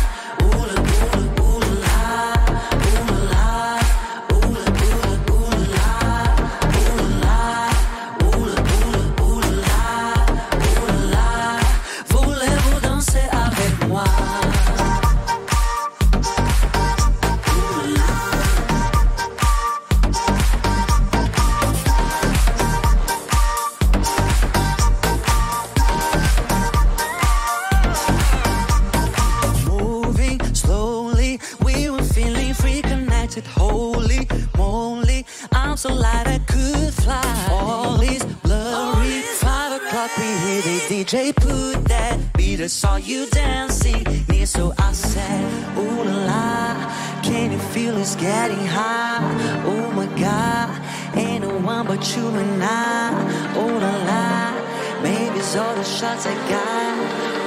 Connected, 33.43 33.61
holy 33.61 34.29
moly. 34.57 35.27
I'm 35.53 35.77
so 35.77 35.93
light 35.93 36.27
I 36.27 36.39
could 36.39 36.95
fly. 36.95 37.49
All 37.51 38.01
is 38.01 38.25
blurry. 38.43 39.23
Five 39.41 39.81
o'clock, 39.81 40.11
we 40.19 40.25
hear 40.25 40.63
the 40.63 40.79
DJ 40.89 41.35
put 41.35 41.85
that 41.89 42.19
beat. 42.35 42.61
I 42.61 42.67
saw 42.67 42.97
you 42.97 43.27
dancing 43.31 44.05
near, 44.29 44.47
so 44.47 44.73
I 44.79 44.93
said, 44.93 45.79
Ooh 45.79 46.05
la 46.05 46.27
la, 46.27 47.23
can 47.23 47.53
you 47.53 47.59
feel 47.59 47.97
it's 47.99 48.17
getting 48.17 48.67
hot? 48.67 49.23
Oh 49.67 49.91
my 49.93 50.07
God, 50.19 50.71
ain't 51.17 51.45
no 51.45 51.59
one 51.59 51.87
but 51.87 52.17
you 52.17 52.27
and 52.29 52.63
I. 52.63 53.11
Ooh 53.57 53.79
la 53.85 53.95
la, 54.11 55.03
maybe 55.03 55.39
it's 55.39 55.57
all 55.57 55.75
the 55.75 55.85
shots 55.85 56.27
I 56.27 56.35
got. 56.49 56.97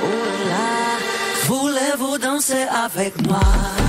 Ooh 0.07 0.25
la 0.29 0.49
la. 0.51 0.75
Voulez-vous 1.47 2.17
danser 2.17 2.65
avec 2.71 3.21
moi? 3.27 3.84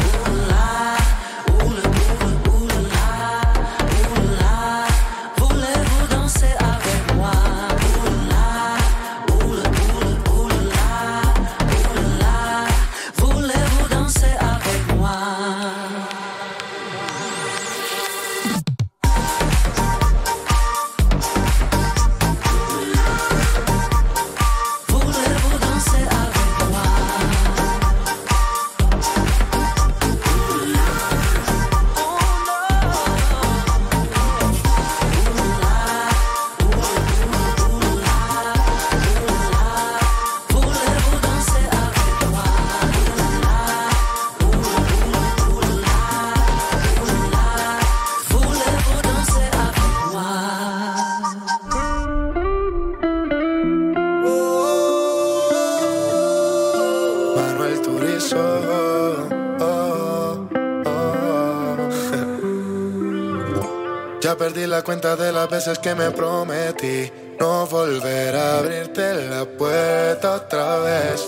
Ya 64.36 64.44
perdí 64.44 64.66
la 64.66 64.82
cuenta 64.82 65.16
de 65.16 65.32
las 65.32 65.48
veces 65.48 65.78
que 65.78 65.94
me 65.94 66.10
prometí 66.10 67.10
no 67.40 67.66
volver 67.68 68.36
a 68.36 68.58
abrirte 68.58 69.14
la 69.30 69.46
puerta 69.46 70.34
otra 70.34 70.78
vez. 70.80 71.24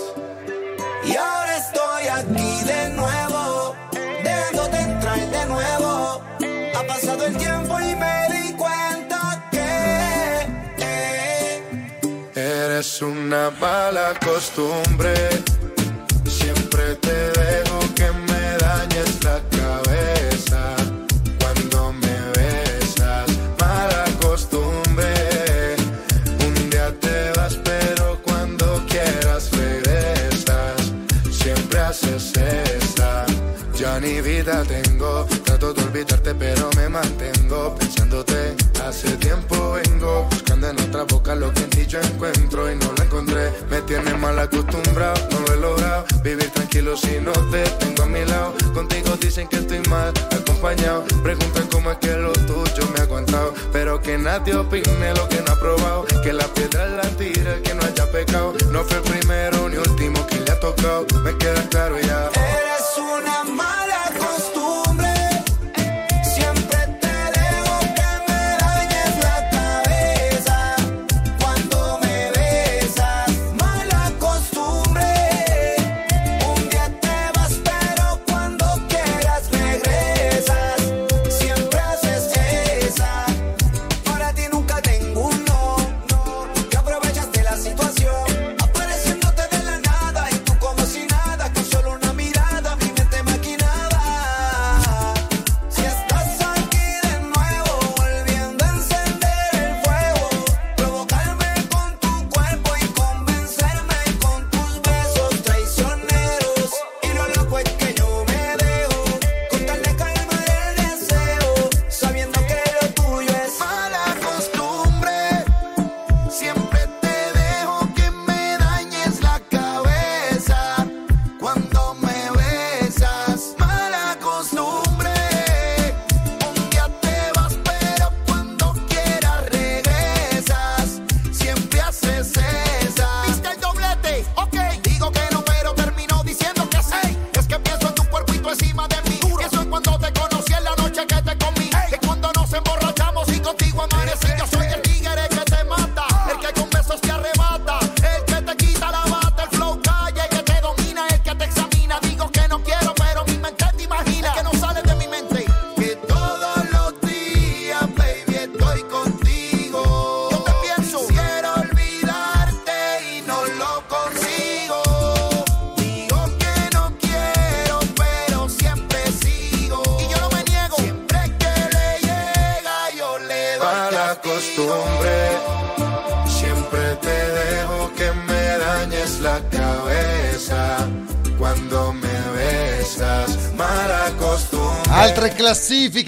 Y 1.04 1.16
ahora 1.16 1.56
estoy 1.56 2.06
aquí 2.06 2.64
de 2.66 2.88
nuevo, 2.90 3.74
dejándote 4.22 4.78
entrar 4.78 5.30
de 5.30 5.46
nuevo. 5.46 6.22
Ha 6.74 6.86
pasado 6.86 7.24
el 7.24 7.36
tiempo 7.38 7.80
y 7.80 7.94
me 7.96 8.28
di 8.30 8.52
cuenta 8.52 9.48
que 9.52 10.46
eh, 10.84 11.62
Eres 12.34 13.00
una 13.00 13.50
mala 13.58 14.12
costumbre. 14.22 15.14
Siempre 16.26 16.94
te 16.96 17.37
lo 41.34 41.52
que 41.52 41.62
en 41.62 41.70
ti 41.70 41.86
yo 41.86 42.00
encuentro 42.00 42.70
y 42.70 42.76
no 42.76 42.92
lo 42.96 43.02
encontré. 43.02 43.52
Me 43.70 43.82
tienes 43.82 44.18
mal 44.18 44.38
acostumbrado, 44.38 45.20
no 45.30 45.40
lo 45.40 45.54
he 45.54 45.56
logrado. 45.58 46.04
Vivir 46.22 46.50
tranquilo 46.50 46.96
si 46.96 47.20
no 47.20 47.32
te 47.50 47.62
tengo 47.78 48.02
a 48.04 48.06
mi 48.06 48.24
lado. 48.24 48.54
Contigo 48.72 49.16
dicen 49.20 49.46
que 49.48 49.56
estoy 49.56 49.80
mal 49.88 50.12
acompañado. 50.30 51.04
Preguntan 51.22 51.66
cómo 51.68 51.90
es 51.90 51.98
que 51.98 52.12
lo 52.16 52.32
tuyo 52.32 52.88
me 52.92 53.00
ha 53.00 53.02
aguantado. 53.02 53.52
Pero 53.72 54.00
que 54.00 54.16
nadie 54.16 54.54
opine 54.54 55.14
lo 55.14 55.28
que 55.28 55.40
no 55.42 55.52
ha 55.52 55.56
probado. 55.56 56.04
Que 56.22 56.32
la 56.32 56.46
piedra 56.54 56.86
la 56.86 57.02
tira 57.02 57.60
que 57.62 57.74
no 57.74 57.82
haya 57.82 58.10
pecado. 58.10 58.54
No 58.72 58.84
fue 58.84 58.98
el 58.98 59.02
primero 59.02 59.68
ni 59.68 59.76
último 59.76 60.26
que 60.26 60.40
le 60.40 60.50
ha 60.50 60.60
tocado. 60.60 61.06
Me 61.24 61.36
queda 61.36 61.62
claro 61.68 61.98
ya. 61.98 62.30
eres 62.34 62.96
una 62.96 63.44
mala 63.44 63.87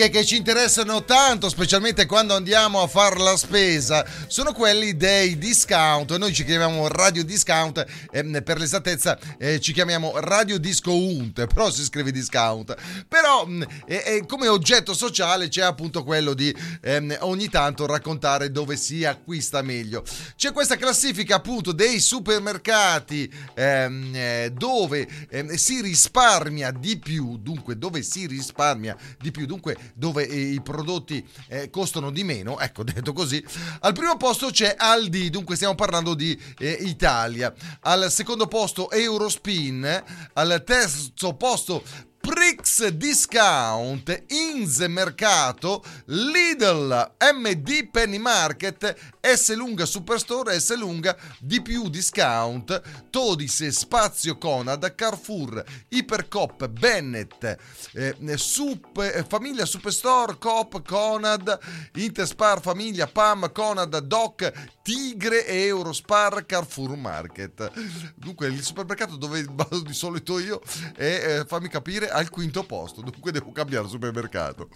classifiche 0.01 0.09
che 0.09 0.25
ci 0.25 0.37
interessano 0.37 1.05
tanto, 1.05 1.51
specialmente 1.51 2.07
quando 2.07 2.35
andiamo 2.35 2.81
a 2.81 2.87
fare 2.87 3.19
la 3.19 3.37
spesa, 3.37 4.05
sono 4.31 4.53
quelli 4.53 4.97
dei 4.97 5.37
discount. 5.39 6.17
Noi 6.17 6.33
ci 6.33 6.45
chiamiamo 6.45 6.87
Radio 6.87 7.25
Discount, 7.25 7.85
ehm, 8.13 8.43
per 8.45 8.59
l'esattezza 8.59 9.19
eh, 9.39 9.59
ci 9.59 9.73
chiamiamo 9.73 10.21
Radio 10.21 10.57
Disco 10.59 10.95
Unt, 10.95 11.47
però 11.47 11.69
si 11.69 11.83
scrive 11.83 12.13
discount. 12.13 12.77
Però 13.09 13.45
eh, 13.87 14.23
come 14.29 14.47
oggetto 14.47 14.95
sociale 14.95 15.49
c'è 15.49 15.63
appunto 15.63 16.05
quello 16.05 16.35
di 16.35 16.55
ehm, 16.81 17.17
ogni 17.23 17.49
tanto 17.49 17.87
raccontare 17.87 18.53
dove 18.53 18.77
si 18.77 19.05
acquista 19.05 19.63
meglio. 19.63 20.05
C'è 20.37 20.53
questa 20.53 20.77
classifica 20.77 21.35
appunto 21.37 21.73
dei 21.73 21.99
supermercati 21.99 23.29
ehm, 23.55 24.13
eh, 24.15 24.53
dove 24.55 25.09
ehm, 25.29 25.55
si 25.55 25.81
risparmia 25.81 26.71
di 26.71 26.99
più, 26.99 27.37
dunque 27.37 27.77
dove 27.77 28.03
si 28.03 28.29
risparmia 28.29 28.97
di 29.19 29.33
più, 29.33 29.45
dunque 29.45 29.77
dove 29.95 30.29
eh, 30.29 30.53
i 30.53 30.61
prodotti 30.63 31.27
eh, 31.49 31.69
costano 31.69 32.13
di 32.13 32.23
meno, 32.23 32.61
ecco 32.61 32.85
detto 32.87 33.13
così. 33.13 33.45
Al 33.81 33.93
primo 33.93 34.19
posto 34.21 34.51
c'è 34.51 34.75
Aldi, 34.77 35.31
dunque 35.31 35.57
stiamo 35.57 35.75
parlando 35.75 36.13
di 36.13 36.39
eh, 36.59 36.77
Italia. 36.83 37.51
Al 37.81 38.11
secondo 38.11 38.47
posto 38.49 38.91
Eurospin, 38.91 40.05
al 40.35 40.63
terzo 40.63 41.33
posto 41.33 41.83
Prix 42.21 42.91
Discount, 42.91 44.25
Inze 44.29 44.89
Mercato, 44.89 45.83
Lidl, 46.07 47.15
MD 47.35 47.89
Penny 47.91 48.19
Market, 48.19 48.95
S 49.21 49.55
Lunga 49.55 49.87
Superstore, 49.87 50.61
S 50.61 50.77
Lunga 50.77 51.17
di 51.39 51.63
più 51.63 51.89
Discount, 51.89 53.09
Todis 53.09 53.67
Spazio 53.69 54.37
Conad, 54.37 54.95
Carrefour, 54.95 55.65
Ipercop, 55.89 56.69
Bennett, 56.69 57.57
eh, 57.95 58.37
Sup- 58.37 58.99
eh, 58.99 59.25
Famiglia 59.27 59.65
Superstore, 59.65 60.37
Coop, 60.39 60.83
Conad, 60.87 61.59
Interspar, 61.95 62.61
Famiglia, 62.61 63.07
Pam, 63.07 63.51
Conad, 63.51 63.99
Doc, 64.01 64.53
Tigre 64.91 65.47
e 65.47 65.67
Eurospar, 65.67 66.45
Carrefour 66.47 66.97
Market. 66.97 67.71
Dunque 68.17 68.49
il 68.49 68.61
supermercato 68.61 69.15
dove 69.15 69.47
vado 69.49 69.83
di 69.83 69.93
solito 69.93 70.41
io 70.41 70.61
è, 70.97 71.05
eh, 71.05 71.45
fammi 71.47 71.69
capire, 71.69 72.11
al 72.11 72.29
quinto 72.29 72.65
posto, 72.65 73.01
dunque 73.01 73.31
devo 73.31 73.53
cambiare 73.53 73.87
supermercato. 73.87 74.69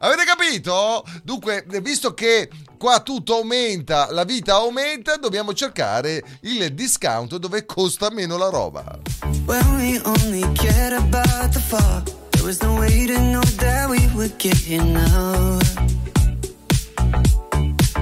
Avete 0.00 0.24
capito? 0.24 1.02
Dunque, 1.22 1.64
visto 1.80 2.12
che 2.12 2.50
qua 2.76 3.00
tutto 3.00 3.36
aumenta, 3.36 4.12
la 4.12 4.24
vita 4.24 4.56
aumenta, 4.56 5.16
dobbiamo 5.16 5.54
cercare 5.54 6.22
il 6.40 6.74
discount 6.74 7.36
dove 7.36 7.64
costa 7.64 8.10
meno 8.10 8.36
la 8.36 8.50
roba. 8.50 9.00
When 9.46 9.76
we 9.76 9.98
only 10.04 10.42
cared 10.52 10.92
about 10.92 11.52
the 11.52 11.60
fall, 11.60 12.02
there 12.32 12.44
was 12.44 12.60
no 12.60 12.74
way 12.74 13.06
to 13.06 13.18
know 13.18 13.42
that 13.56 13.88
we 13.88 14.06
would 14.12 14.36
get 14.36 14.56
here 14.56 14.84
now. 14.84 15.58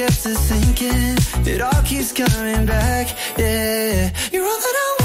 Once 0.00 0.24
I 0.24 0.30
get 0.30 0.34
to 0.34 0.40
thinking, 0.40 1.52
it 1.54 1.60
all 1.60 1.82
keeps 1.82 2.12
coming 2.12 2.64
back. 2.64 3.14
Yeah, 3.36 4.10
you're 4.32 4.44
all 4.44 4.58
that 4.58 4.76
I 4.76 4.99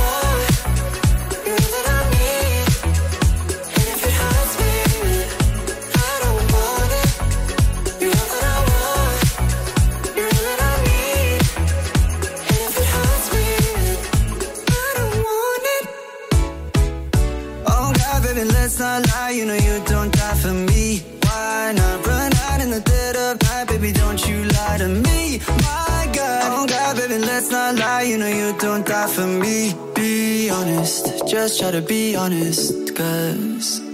just 31.36 31.60
try 31.60 31.70
to 31.70 31.82
be 31.82 32.16
honest, 32.16 32.96
cause 32.96 33.85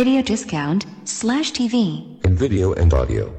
Radio 0.00 0.22
discount 0.22 0.86
slash 1.04 1.52
TV. 1.52 2.16
In 2.24 2.34
video 2.34 2.72
and 2.72 2.90
audio. 2.94 3.30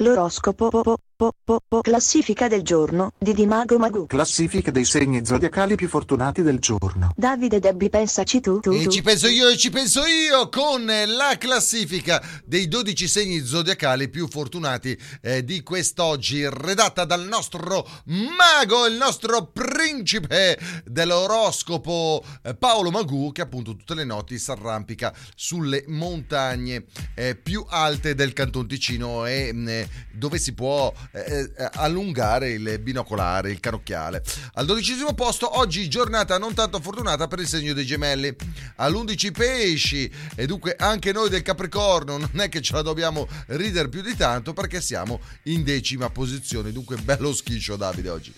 L'oroscopo 0.00 0.99
po- 1.20 1.34
po- 1.44 1.60
po- 1.68 1.82
classifica 1.82 2.48
del 2.48 2.62
giorno 2.62 3.12
di 3.18 3.34
Dimago 3.34 3.76
Magu. 3.76 4.06
Classifica 4.06 4.70
dei 4.70 4.86
segni 4.86 5.22
zodiacali 5.26 5.74
più 5.74 5.86
fortunati 5.86 6.40
del 6.40 6.58
giorno. 6.60 7.12
Davide 7.14 7.58
Debbi 7.60 7.90
pensaci 7.90 8.40
tu 8.40 8.58
tu 8.60 8.70
E 8.72 8.84
tu. 8.84 8.90
ci 8.90 9.02
penso 9.02 9.26
io 9.28 9.48
e 9.50 9.58
ci 9.58 9.68
penso 9.68 10.00
io 10.06 10.48
con 10.48 10.86
la 10.86 11.36
classifica 11.38 12.22
dei 12.46 12.68
12 12.68 13.06
segni 13.06 13.44
zodiacali 13.44 14.08
più 14.08 14.28
fortunati 14.28 14.98
eh, 15.20 15.44
di 15.44 15.62
quest'oggi, 15.62 16.48
redatta 16.48 17.04
dal 17.04 17.26
nostro 17.26 17.86
mago, 18.06 18.86
il 18.86 18.94
nostro 18.96 19.44
principe 19.52 20.58
dell'oroscopo 20.86 22.24
eh, 22.44 22.54
Paolo 22.54 22.90
Magù, 22.90 23.30
che 23.32 23.42
appunto 23.42 23.76
tutte 23.76 23.94
le 23.94 24.04
notti 24.04 24.38
si 24.38 24.50
arrampica 24.50 25.12
sulle 25.34 25.84
montagne 25.88 26.84
eh, 27.14 27.34
più 27.36 27.62
alte 27.68 28.14
del 28.14 28.32
Canton 28.32 28.66
Ticino 28.66 29.26
e 29.26 29.52
mh, 29.52 29.68
eh, 29.68 29.88
dove 30.12 30.38
si 30.38 30.54
può 30.54 30.90
eh, 31.12 31.50
eh, 31.56 31.70
allungare 31.74 32.50
il 32.50 32.78
binocolare, 32.78 33.50
il 33.50 33.60
canocchiale. 33.60 34.22
Al 34.54 34.66
dodicesimo 34.66 35.14
posto, 35.14 35.58
oggi 35.58 35.88
giornata 35.88 36.38
non 36.38 36.54
tanto 36.54 36.80
fortunata 36.80 37.26
per 37.26 37.40
il 37.40 37.48
segno 37.48 37.72
dei 37.72 37.84
gemelli. 37.84 38.34
All'11 38.76 39.32
pesci 39.32 40.10
e 40.34 40.46
dunque 40.46 40.76
anche 40.78 41.12
noi 41.12 41.28
del 41.28 41.42
Capricorno 41.42 42.16
non 42.16 42.40
è 42.40 42.48
che 42.48 42.60
ce 42.60 42.74
la 42.74 42.82
dobbiamo 42.82 43.28
ridere 43.46 43.88
più 43.88 44.02
di 44.02 44.16
tanto 44.16 44.52
perché 44.52 44.80
siamo 44.80 45.20
in 45.44 45.64
decima 45.64 46.10
posizione. 46.10 46.72
Dunque 46.72 46.96
bello 46.96 47.34
schiscio 47.34 47.76
Davide 47.76 48.10
oggi. 48.10 48.32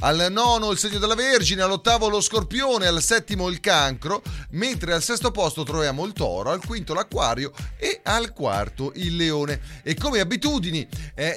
Al 0.00 0.28
nono 0.30 0.70
il 0.70 0.78
segno 0.78 0.98
della 0.98 1.14
Vergine, 1.14 1.62
all'ottavo 1.62 2.08
lo 2.08 2.20
Scorpione, 2.20 2.86
al 2.86 3.02
settimo 3.02 3.48
il 3.48 3.60
Cancro, 3.60 4.22
mentre 4.50 4.92
al 4.92 5.02
sesto 5.02 5.30
posto 5.30 5.62
troviamo 5.64 6.04
il 6.04 6.12
Toro, 6.12 6.50
al 6.50 6.64
quinto 6.64 6.94
l'Acquario 6.94 7.52
e 7.76 8.00
al 8.02 8.32
quarto 8.32 8.92
il 8.96 9.16
Leone. 9.16 9.60
E 9.82 9.94
come 9.94 10.20
abitudini, 10.20 10.86
eh, 11.14 11.36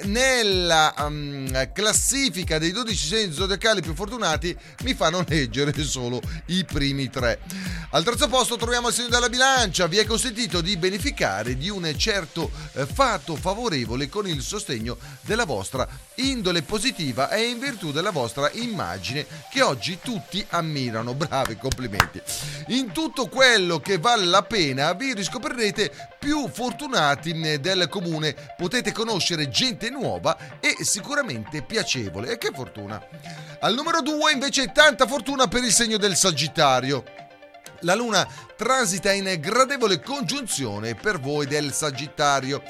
nella 0.72 0.94
um, 1.00 1.72
classifica 1.72 2.58
dei 2.58 2.72
12 2.72 3.06
segni 3.06 3.32
zodiacali 3.32 3.82
più 3.82 3.94
fortunati 3.94 4.56
mi 4.84 4.94
fanno 4.94 5.22
leggere 5.28 5.72
solo 5.82 6.20
i 6.46 6.64
primi 6.64 7.10
tre. 7.10 7.40
Al 7.90 8.02
terzo 8.02 8.28
posto 8.28 8.56
troviamo 8.56 8.88
il 8.88 8.94
segno 8.94 9.08
della 9.08 9.28
bilancia, 9.28 9.86
vi 9.86 9.98
è 9.98 10.06
consentito 10.06 10.62
di 10.62 10.78
beneficare 10.78 11.58
di 11.58 11.68
un 11.68 11.92
certo 11.98 12.50
eh, 12.72 12.86
fatto 12.86 13.36
favorevole 13.36 14.08
con 14.08 14.26
il 14.26 14.40
sostegno 14.40 14.96
della 15.20 15.44
vostra 15.44 15.86
indole 16.16 16.62
positiva 16.62 17.28
e 17.28 17.42
in 17.42 17.58
virtù 17.58 17.92
della 17.92 18.10
vostra 18.10 18.50
immagine 18.52 19.26
che 19.50 19.60
oggi 19.60 19.98
tutti 20.02 20.44
ammirano. 20.50 21.14
Bravi, 21.14 21.58
complimenti. 21.58 22.20
In 22.68 22.92
tutto 22.92 23.28
quello 23.28 23.78
che 23.80 23.98
vale 23.98 24.24
la 24.24 24.42
pena 24.42 24.92
vi 24.94 25.12
riscoprirete 25.12 26.11
più 26.22 26.48
fortunati 26.48 27.58
del 27.58 27.88
comune, 27.88 28.36
potete 28.56 28.92
conoscere 28.92 29.48
gente 29.48 29.90
nuova 29.90 30.60
e 30.60 30.84
sicuramente 30.84 31.62
piacevole. 31.62 32.30
E 32.30 32.38
che 32.38 32.52
fortuna! 32.54 33.04
Al 33.58 33.74
numero 33.74 34.00
2 34.00 34.30
invece 34.30 34.70
tanta 34.70 35.08
fortuna 35.08 35.48
per 35.48 35.64
il 35.64 35.72
segno 35.72 35.96
del 35.96 36.14
Sagittario. 36.14 37.02
La 37.80 37.96
luna 37.96 38.24
transita 38.56 39.10
in 39.10 39.36
gradevole 39.40 40.00
congiunzione 40.00 40.94
per 40.94 41.18
voi 41.18 41.46
del 41.46 41.72
Sagittario 41.72 42.62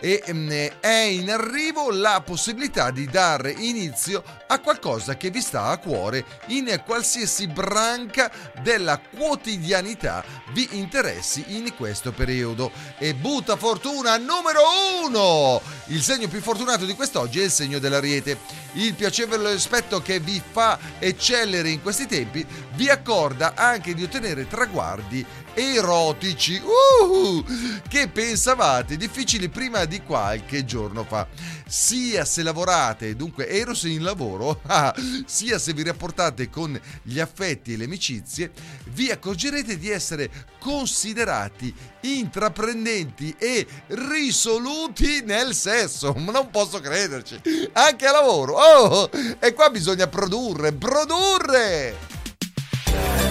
e 0.00 0.22
mm, 0.30 0.50
è 0.80 1.02
in 1.10 1.30
arrivo 1.30 1.90
la 1.90 2.22
possibilità 2.24 2.90
di 2.90 3.06
dare 3.06 3.50
inizio 3.50 4.22
a 4.46 4.60
qualcosa 4.60 5.16
che 5.16 5.30
vi 5.30 5.40
sta 5.40 5.66
a 5.66 5.78
cuore 5.78 6.24
in 6.48 6.82
qualsiasi 6.84 7.46
branca 7.46 8.30
della 8.62 8.98
quotidianità 8.98 10.24
vi 10.52 10.68
interessi 10.72 11.44
in 11.56 11.74
questo 11.74 12.12
periodo. 12.12 12.70
E 12.98 13.14
butta 13.14 13.56
fortuna 13.56 14.16
numero 14.16 14.60
uno! 15.04 15.60
Il 15.86 16.02
segno 16.02 16.28
più 16.28 16.40
fortunato 16.40 16.84
di 16.84 16.94
quest'oggi 16.94 17.40
è 17.40 17.44
il 17.44 17.50
segno 17.50 17.78
dell'ariete. 17.78 18.38
Il 18.74 18.94
piacevole 18.94 19.52
aspetto 19.52 20.00
che 20.00 20.20
vi 20.20 20.40
fa 20.50 20.78
eccellere 20.98 21.70
in 21.70 21.82
questi 21.82 22.06
tempi 22.06 22.46
vi 22.78 22.88
accorda 22.88 23.54
anche 23.56 23.92
di 23.92 24.04
ottenere 24.04 24.46
traguardi 24.46 25.26
erotici 25.52 26.62
uh, 26.62 27.44
che 27.88 28.06
pensavate 28.06 28.96
difficili 28.96 29.48
prima 29.48 29.84
di 29.84 30.00
qualche 30.02 30.64
giorno 30.64 31.02
fa. 31.02 31.26
Sia 31.66 32.24
se 32.24 32.44
lavorate, 32.44 33.16
dunque 33.16 33.48
Eros 33.48 33.82
in 33.82 34.04
lavoro, 34.04 34.60
ah, 34.66 34.94
sia 35.26 35.58
se 35.58 35.72
vi 35.72 35.82
rapportate 35.82 36.48
con 36.50 36.80
gli 37.02 37.18
affetti 37.18 37.72
e 37.72 37.76
le 37.76 37.86
amicizie, 37.86 38.52
vi 38.92 39.10
accorgerete 39.10 39.76
di 39.76 39.90
essere 39.90 40.30
considerati 40.60 41.74
intraprendenti 42.02 43.34
e 43.36 43.66
risoluti 43.88 45.22
nel 45.24 45.52
sesso. 45.52 46.12
Ma 46.12 46.30
non 46.30 46.50
posso 46.50 46.78
crederci. 46.78 47.40
Anche 47.72 48.06
a 48.06 48.12
lavoro. 48.12 48.52
Oh, 48.54 49.10
e 49.40 49.52
qua 49.52 49.68
bisogna 49.68 50.06
produrre, 50.06 50.70
produrre! 50.70 52.17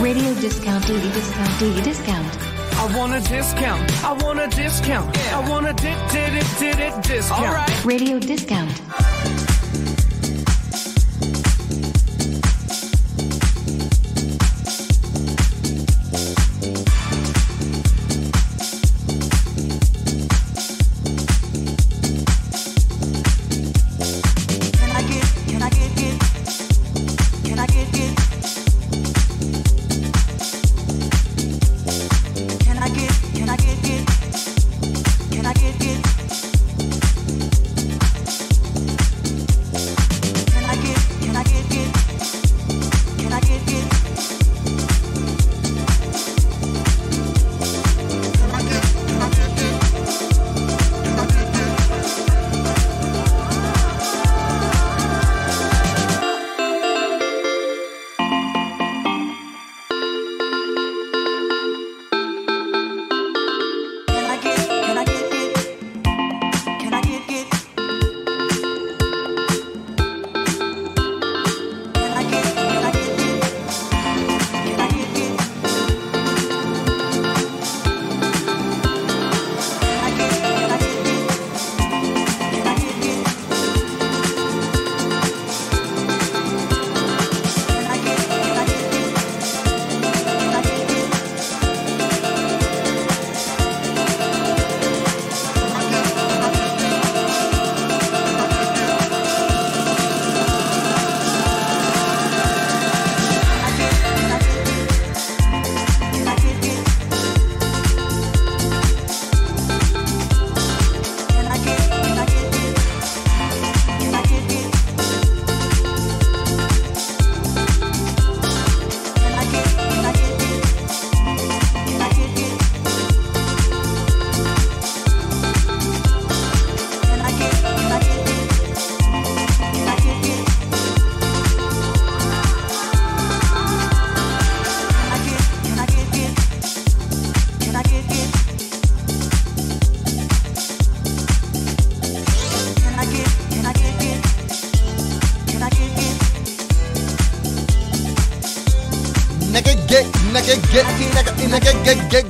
Radio 0.02 0.34
discount, 0.36 0.86
daily 0.88 1.10
discount, 1.12 1.60
daily 1.60 1.82
discount. 1.82 2.28
I 2.80 2.86
want 2.98 3.14
a 3.14 3.20
discount. 3.30 3.82
I 4.04 4.14
want 4.24 4.40
a 4.40 4.48
discount. 4.48 5.18
I 5.34 5.50
want 5.50 5.66
a 5.68 5.74
di- 5.74 5.96
di- 6.12 6.30
di- 6.30 6.46
di- 6.60 6.74
di- 6.78 7.02
discount. 7.08 7.86
Radio 7.86 8.20
discount. 8.20 8.72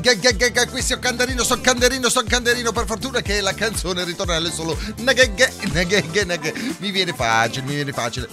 Nagaghe, 0.08 0.45
nagaghe, 0.47 0.72
Qui 0.72 0.82
sto 0.82 0.99
canderino, 0.99 1.43
sto 1.43 1.60
canderino, 1.60 2.10
sto 2.10 2.24
canderino. 2.26 2.72
Per 2.72 2.86
fortuna 2.86 3.22
che 3.22 3.41
la 3.41 3.53
canzone 3.53 4.03
ritornella 4.05 4.47
è 4.47 4.51
solo. 4.51 4.78
Mi 4.97 6.91
viene 6.91 7.14
facile, 7.14 7.66
mi 7.66 7.76
viene 7.76 7.91
facile. 7.91 8.28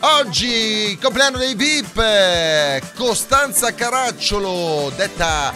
Oggi, 0.00 0.98
compleanno 1.00 1.38
dei 1.38 1.54
VIP, 1.54 2.94
Costanza 2.94 3.74
Caracciolo, 3.74 4.92
detta 4.96 5.52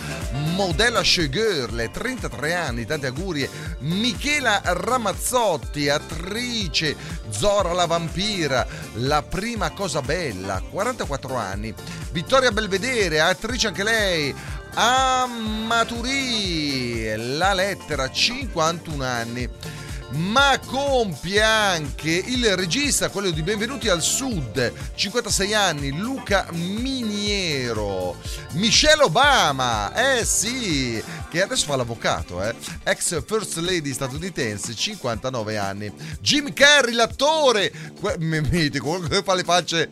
Modella 0.54 1.02
Showgirl, 1.02 1.90
33 1.90 2.54
anni, 2.54 2.84
tanti 2.84 3.06
auguri. 3.06 3.48
Michela 3.80 4.60
Ramazzotti, 4.62 5.88
attrice, 5.88 6.94
Zora 7.30 7.72
la 7.72 7.86
vampira, 7.86 8.66
la 8.94 9.22
prima 9.22 9.70
cosa 9.70 10.02
bella, 10.02 10.62
44 10.68 11.34
anni. 11.36 11.74
Vittoria 12.10 12.52
Belvedere, 12.52 13.20
attrice 13.20 13.68
anche 13.68 13.82
lei. 13.82 14.34
Amaturi, 14.74 16.14
la 17.36 17.52
lettera, 17.52 18.10
51 18.10 19.04
anni. 19.04 19.46
Ma 20.12 20.58
compie 20.64 21.42
anche 21.42 22.10
il 22.10 22.54
regista, 22.56 23.08
quello 23.08 23.30
di 23.30 23.42
Benvenuti 23.42 23.88
al 23.88 24.02
Sud, 24.02 24.72
56 24.94 25.54
anni, 25.54 25.90
Luca 25.98 26.46
Miniero, 26.52 28.16
Michelle 28.52 29.04
Obama, 29.04 29.94
eh 29.94 30.24
sì, 30.26 31.02
che 31.32 31.40
adesso 31.40 31.64
fa 31.64 31.76
l'avvocato, 31.76 32.42
eh, 32.42 32.54
ex 32.82 33.24
First 33.24 33.56
Lady 33.56 33.94
statunitense, 33.94 34.74
59 34.74 35.56
anni, 35.56 35.90
Jim 36.20 36.52
Carrey, 36.52 36.92
l'attore, 36.92 37.72
que- 37.98 38.18
mitico, 38.18 38.90
quello 38.90 39.08
che 39.08 39.22
fa 39.22 39.32
le 39.32 39.42
facce, 39.42 39.88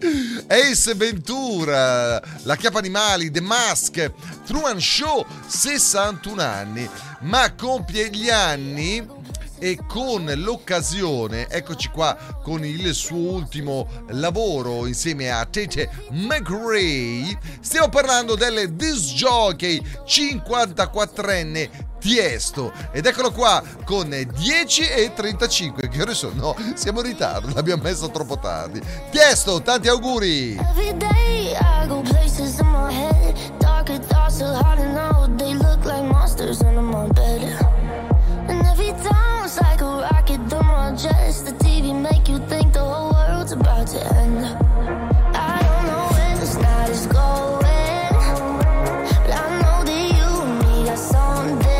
Ace 0.47 0.95
Ventura, 0.95 2.23
La 2.43 2.57
Chiappa 2.57 2.81
Animali, 2.81 3.31
The 3.31 3.41
Mask, 3.41 4.13
Truman 4.45 4.79
Show, 4.79 5.25
61 5.47 6.43
anni, 6.43 6.87
ma 7.21 7.51
compie 7.55 8.11
gli 8.11 8.29
anni 8.29 9.20
e 9.61 9.79
con 9.87 10.25
l'occasione, 10.37 11.49
eccoci 11.49 11.91
qua 11.91 12.17
con 12.43 12.65
il 12.65 12.95
suo 12.95 13.33
ultimo 13.33 13.87
lavoro 14.09 14.87
insieme 14.87 15.31
a 15.31 15.45
Tete 15.45 15.91
McRae, 16.11 17.39
stiamo 17.61 17.91
parlando 17.91 18.35
del 18.35 18.73
disc 18.73 19.15
jockey 19.15 19.81
54enne 20.07 21.89
Tiesto 22.01 22.73
ed 22.93 23.05
eccolo 23.05 23.31
qua 23.31 23.63
con 23.85 24.09
10 24.09 24.83
e 24.89 25.13
35 25.13 25.89
che 25.89 26.01
ore 26.01 26.15
sono? 26.15 26.33
No, 26.35 26.57
siamo 26.75 27.01
in 27.01 27.07
ritardo, 27.07 27.53
l'abbiamo 27.55 27.83
messo 27.83 28.11
troppo 28.11 28.39
tardi. 28.39 28.81
Tiesto, 29.11 29.61
tanti 29.61 29.89
auguri! 29.89 30.57
Every 30.57 30.97
day 30.97 31.55
I 31.61 31.87
go 31.87 32.01
places 32.01 32.59
in 32.59 32.67
my 32.69 32.91
head. 32.91 33.35
Darker 33.59 33.99
thoughts 33.99 34.41
are 34.41 34.57
hiding 34.65 34.97
out. 34.97 35.37
They 35.37 35.53
look 35.53 35.85
like 35.85 36.03
monsters 36.11 36.63
under 36.63 36.81
my 36.81 37.07
bed. 37.09 37.43
And 38.49 38.65
every 38.67 38.93
time 39.03 39.30
like 39.63 39.81
a 39.81 39.85
rocket 39.85 40.41
through 40.49 40.63
my 40.63 40.95
chest. 40.97 41.47
The 41.47 41.53
TV 41.65 41.95
make 41.95 42.29
you 42.29 42.39
think 42.49 42.73
the 42.73 42.81
whole 42.81 43.13
world's 43.13 43.53
about 43.53 43.87
to 43.89 44.01
end. 44.17 44.45
I 45.35 45.59
don't 45.67 45.85
know 45.91 46.07
this 46.41 46.57
night 46.57 46.91
is 46.91 47.07
going, 47.07 48.13
but 49.25 49.33
I 49.43 49.47
know 49.63 49.85
that 49.85 50.05
you 50.17 50.97
something. 50.97 51.80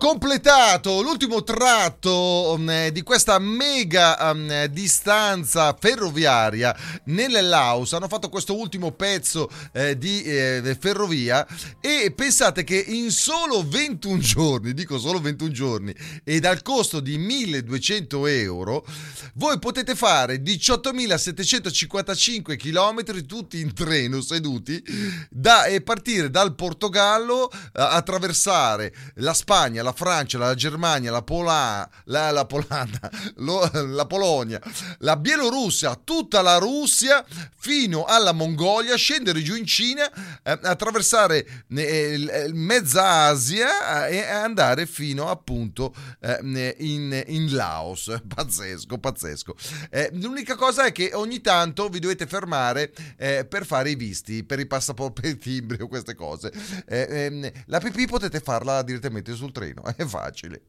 completato 0.00 1.02
l'ultimo 1.02 1.42
tratto 1.42 2.56
mm, 2.58 2.70
eh, 2.70 2.90
di 2.90 3.02
questa 3.02 3.38
mega 3.38 4.32
mm, 4.32 4.64
distanza 4.70 5.76
ferroviaria 5.78 6.74
nel 7.04 7.46
Laos. 7.46 7.92
Hanno 7.92 8.08
fatto 8.08 8.30
questo 8.30 8.56
ultimo 8.56 8.92
pezzo 8.92 9.50
eh, 9.72 9.98
di 9.98 10.22
eh, 10.22 10.74
ferrovia 10.80 11.46
e 11.82 12.14
pensate 12.16 12.64
che 12.64 12.78
in 12.78 13.10
solo 13.10 13.62
21 13.62 14.18
giorni, 14.24 14.72
dico 14.72 14.98
solo 14.98 15.20
21 15.20 15.50
giorni, 15.50 15.94
e 16.24 16.40
dal 16.40 16.62
costo 16.62 17.00
di 17.00 17.18
1200 17.18 18.26
euro, 18.26 18.86
voi 19.34 19.58
potete 19.58 19.94
fare 19.94 20.42
18.755 20.42 22.56
km 22.56 23.26
tutti 23.26 23.60
in 23.60 23.74
treno 23.74 24.22
seduti 24.22 24.82
da, 25.28 25.66
e 25.66 25.82
partire 25.82 26.30
dal 26.30 26.54
Portogallo, 26.54 27.52
eh, 27.52 27.58
attraversare 27.74 28.94
la 29.16 29.34
Spagna, 29.34 29.82
la 29.82 29.88
Francia, 29.92 30.38
la 30.38 30.54
Germania, 30.54 31.10
la, 31.10 31.22
Pola, 31.22 31.88
la, 32.04 32.30
la 32.30 32.44
Polanda, 32.44 33.10
lo- 33.36 33.70
la 33.72 34.06
Polonia, 34.06 34.60
la 34.98 35.16
Bielorussia, 35.16 36.00
tutta 36.02 36.42
la 36.42 36.58
Russia 36.58 37.24
fino 37.56 38.04
alla 38.04 38.32
Mongolia, 38.32 38.96
scendere 38.96 39.42
giù 39.42 39.54
in 39.54 39.66
Cina, 39.66 40.10
eh, 40.42 40.58
attraversare 40.62 41.64
eh, 41.68 42.12
il 42.14 42.54
mezza 42.54 43.26
Asia 43.26 44.06
eh, 44.06 44.16
e 44.16 44.26
andare 44.26 44.86
fino 44.86 45.28
appunto 45.28 45.94
eh, 46.20 46.74
in, 46.78 47.22
in 47.26 47.54
Laos. 47.54 48.20
Pazzesco, 48.34 48.98
pazzesco. 48.98 49.54
Eh, 49.90 50.10
l'unica 50.14 50.54
cosa 50.56 50.84
è 50.84 50.92
che 50.92 51.10
ogni 51.14 51.40
tanto 51.40 51.88
vi 51.88 51.98
dovete 51.98 52.26
fermare 52.26 52.92
eh, 53.16 53.44
per 53.44 53.66
fare 53.66 53.90
i 53.90 53.94
visti, 53.94 54.44
per 54.44 54.60
i 54.60 54.66
passaporti, 54.66 55.20
per 55.20 55.30
i 55.30 55.36
timbri 55.38 55.82
o 55.82 55.88
queste 55.88 56.14
cose. 56.14 56.52
Eh, 56.86 57.06
ehm, 57.08 57.50
la 57.66 57.78
pipì 57.80 58.06
potete 58.06 58.40
farla 58.40 58.82
direttamente 58.82 59.34
sul 59.34 59.52
treno, 59.52 59.79
è 59.96 60.04
facile. 60.04 60.62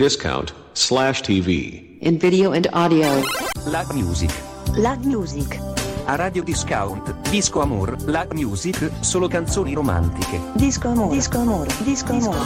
Discount 0.00 0.54
slash 0.72 1.20
TV. 1.20 1.98
In 2.00 2.18
video 2.18 2.52
and 2.52 2.66
audio. 2.72 3.22
Lag 3.66 3.92
Music. 3.92 4.30
Lag 4.78 5.04
Music. 5.04 5.60
A 6.06 6.16
Radio 6.16 6.42
Discount, 6.42 7.12
Disco 7.28 7.60
Amor, 7.60 7.96
Lag 8.06 8.32
Music, 8.32 8.90
solo 9.00 9.28
canzoni 9.28 9.74
romantiche. 9.74 10.40
Disco 10.54 10.88
amore. 10.88 11.14
Disco 11.14 11.40
amore. 11.40 11.68
Disco 11.84 12.12
amore. 12.14 12.38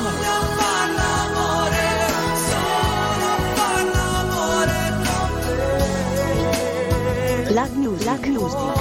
Lag 7.50 7.70
Music. 7.76 8.04
Lag 8.04 8.26
Music. 8.26 8.26
Lag 8.26 8.26
Music. 8.26 8.73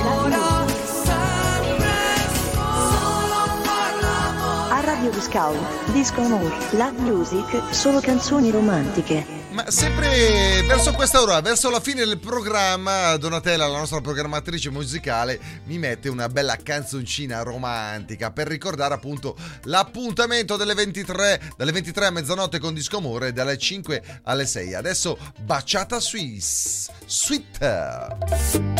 Radio 5.04 5.20
Discount, 5.20 5.92
Disco 5.92 6.22
Amore, 6.22 6.56
Lag 6.78 6.98
Music, 7.00 7.62
solo 7.74 8.00
canzoni 8.00 8.50
romantiche. 8.52 9.26
Ma 9.50 9.70
sempre 9.70 10.64
verso 10.66 10.94
questa 10.94 11.22
ora, 11.22 11.42
verso 11.42 11.70
la 11.70 11.82
fine 11.82 12.06
del 12.06 12.20
programma, 12.20 13.18
Donatella, 13.18 13.68
la 13.68 13.80
nostra 13.80 14.00
programmatrice 14.00 14.70
musicale, 14.70 15.38
mi 15.66 15.78
mette 15.78 16.08
una 16.08 16.30
bella 16.30 16.56
canzoncina 16.56 17.44
romantica 17.44 18.32
per 18.32 18.48
ricordare 18.48 18.94
appunto 18.94 19.36
l'appuntamento 19.64 20.56
delle 20.56 20.74
23, 20.74 21.52
dalle 21.58 21.74
23 21.74 22.06
a 22.06 22.12
mezzanotte 22.12 22.60
con 22.60 22.74
Disco 22.74 22.96
Amore 22.96 23.34
dalle 23.34 23.58
5 23.58 24.22
alle 24.24 24.46
6. 24.46 24.74
Adesso 24.74 25.18
baciata 25.42 26.00
Swiss, 26.00 26.90
sweet. 27.06 28.73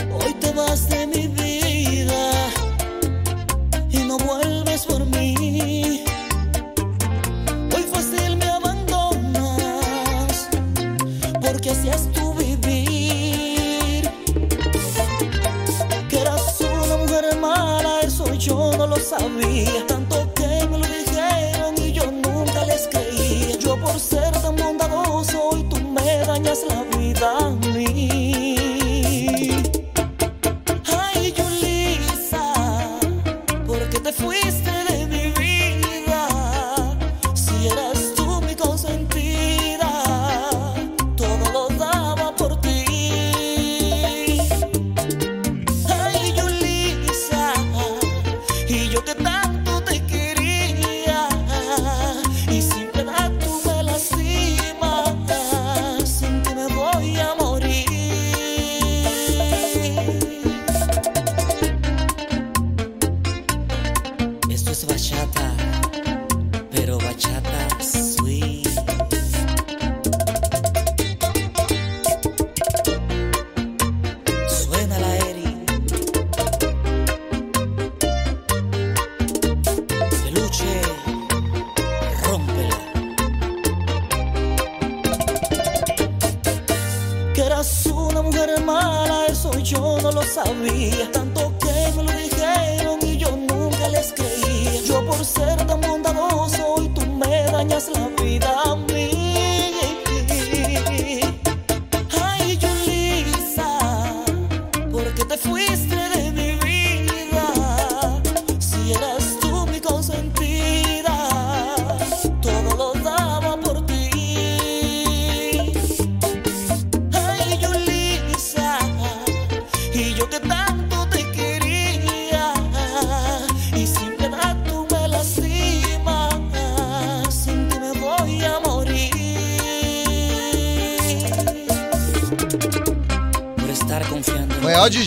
que 105.16 105.26
te 105.26 105.38
fuiste. 105.38 106.03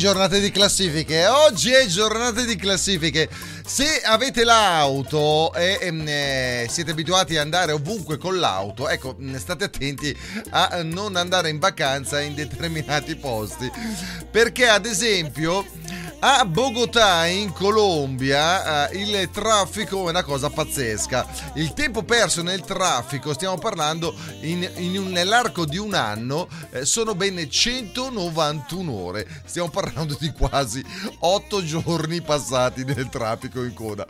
Giornata 0.07 0.39
di 0.39 0.53
classifiche, 0.53 1.27
oggi 1.27 1.73
è 1.73 1.85
giornata 1.87 2.45
di 2.45 2.55
classifiche. 2.55 3.29
Se 3.67 4.01
avete 4.05 4.45
l'auto 4.45 5.53
e 5.53 5.79
ehm, 5.81 6.05
eh, 6.07 6.67
siete 6.71 6.93
abituati 6.93 7.35
ad 7.37 7.43
andare 7.43 7.73
ovunque 7.73 8.17
con 8.17 8.39
l'auto, 8.39 8.89
ecco, 8.89 9.17
mh, 9.19 9.35
state 9.39 9.65
attenti 9.65 10.17
a 10.51 10.83
non 10.85 11.17
andare 11.17 11.49
in 11.49 11.59
vacanza 11.59 12.21
in 12.21 12.37
determinati 12.37 13.17
posti. 13.17 13.69
Perché 14.31 14.69
ad 14.69 14.87
esempio 14.87 15.67
a 16.29 16.45
Bogotà 16.45 17.27
in 17.27 17.53
Colombia 17.53 18.89
eh, 18.91 18.99
il 18.99 19.31
traffico 19.31 20.07
è 20.07 20.11
una 20.11 20.25
cosa 20.25 20.51
pazzesca. 20.51 21.25
Il 21.55 21.73
tempo 21.73 22.03
perso 22.03 22.43
nel 22.43 22.63
traffico, 22.63 23.33
stiamo 23.33 23.57
parlando 23.59 24.13
in, 24.41 24.69
in 24.79 24.99
un- 24.99 25.13
nell'arco 25.13 25.65
di 25.65 25.79
un 25.79 25.95
anno, 25.95 26.49
eh, 26.73 26.85
sono 26.85 27.15
ben 27.15 27.49
191 27.49 28.93
ore. 28.93 29.25
Stiamo 29.45 29.69
parlando 29.69 30.17
di 30.19 30.33
quasi 30.33 30.85
8 31.21 31.65
giorni 31.65 32.21
passati 32.23 32.83
nel 32.83 33.09
traffico 33.09 33.63
in 33.63 33.73
coda. 33.73 34.05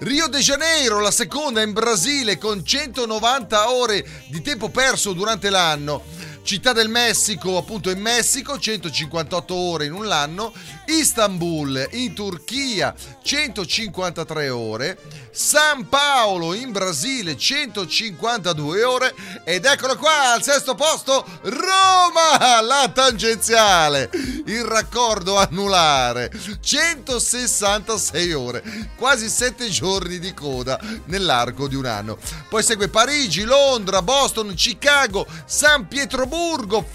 Rio 0.00 0.26
de 0.28 0.40
Janeiro, 0.40 1.00
la 1.00 1.10
seconda 1.10 1.62
in 1.62 1.72
Brasile 1.72 2.36
con 2.36 2.62
190 2.66 3.70
ore 3.70 4.06
di 4.28 4.42
tempo 4.42 4.68
perso 4.68 5.14
durante 5.14 5.48
l'anno. 5.48 6.02
Città 6.46 6.72
del 6.72 6.88
Messico, 6.88 7.56
appunto 7.56 7.90
in 7.90 8.00
Messico, 8.00 8.56
158 8.56 9.52
ore 9.52 9.86
in 9.86 9.92
un 9.92 10.08
anno. 10.12 10.52
Istanbul 10.86 11.88
in 11.94 12.14
Turchia, 12.14 12.94
153 13.20 14.48
ore. 14.50 14.96
San 15.32 15.88
Paolo 15.88 16.54
in 16.54 16.70
Brasile, 16.70 17.36
152 17.36 18.84
ore. 18.84 19.12
Ed 19.42 19.64
eccolo 19.64 19.96
qua 19.96 20.34
al 20.34 20.44
sesto 20.44 20.76
posto, 20.76 21.26
Roma, 21.42 22.60
la 22.60 22.92
tangenziale. 22.94 24.08
Il 24.46 24.62
raccordo 24.62 25.38
anulare, 25.38 26.30
166 26.60 28.32
ore, 28.32 28.62
quasi 28.96 29.28
7 29.28 29.68
giorni 29.68 30.20
di 30.20 30.32
coda 30.32 30.78
nell'arco 31.06 31.66
di 31.66 31.74
un 31.74 31.86
anno. 31.86 32.16
Poi 32.48 32.62
segue 32.62 32.86
Parigi, 32.86 33.42
Londra, 33.42 34.00
Boston, 34.00 34.54
Chicago, 34.54 35.26
San 35.44 35.88
Pietroburgo, 35.88 36.34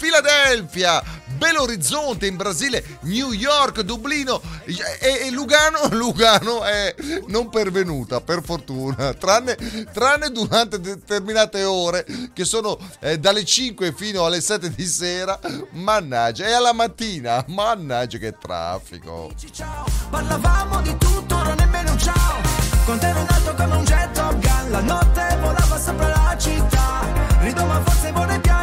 Filadelfia, 0.02 1.02
Belo 1.36 1.62
Horizonte 1.62 2.26
in 2.26 2.36
Brasile, 2.36 2.98
New 3.02 3.32
York, 3.32 3.80
Dublino 3.80 4.40
e, 4.64 5.26
e 5.26 5.30
Lugano. 5.30 5.88
Lugano 5.94 6.62
è 6.64 6.94
non 7.28 7.48
pervenuta, 7.48 8.20
per 8.20 8.42
fortuna, 8.44 9.14
tranne, 9.14 9.56
tranne 9.92 10.30
durante 10.30 10.80
determinate 10.80 11.64
ore 11.64 12.04
che 12.32 12.44
sono 12.44 12.78
eh, 13.00 13.18
dalle 13.18 13.44
5 13.44 13.92
fino 13.92 14.24
alle 14.24 14.40
7 14.40 14.70
di 14.70 14.86
sera. 14.86 15.38
Mannaggia, 15.70 16.46
e 16.46 16.52
alla 16.52 16.72
mattina, 16.72 17.44
mannaggia 17.48 18.18
che 18.18 18.36
traffico. 18.38 19.32
Parlavamo 20.10 20.82
di 20.82 20.96
tutto, 20.98 21.36
ora 21.36 21.54
nemmeno 21.54 21.96
ciao. 21.96 22.40
Con 22.84 22.98
te 22.98 23.06
ero 23.06 23.20
in 23.20 23.26
alto 23.30 23.54
come 23.54 23.76
un 23.76 23.84
jet 23.84 24.12
Top 24.12 24.38
Gun. 24.38 24.70
La 24.70 24.80
notte 24.80 25.38
volava 25.40 25.78
sopra 25.78 26.08
la 26.08 26.36
città. 26.38 27.00
Rido 27.40 27.64
ma 27.64 27.80
forse 27.82 28.12
vorrei 28.12 28.40
piangere. 28.40 28.61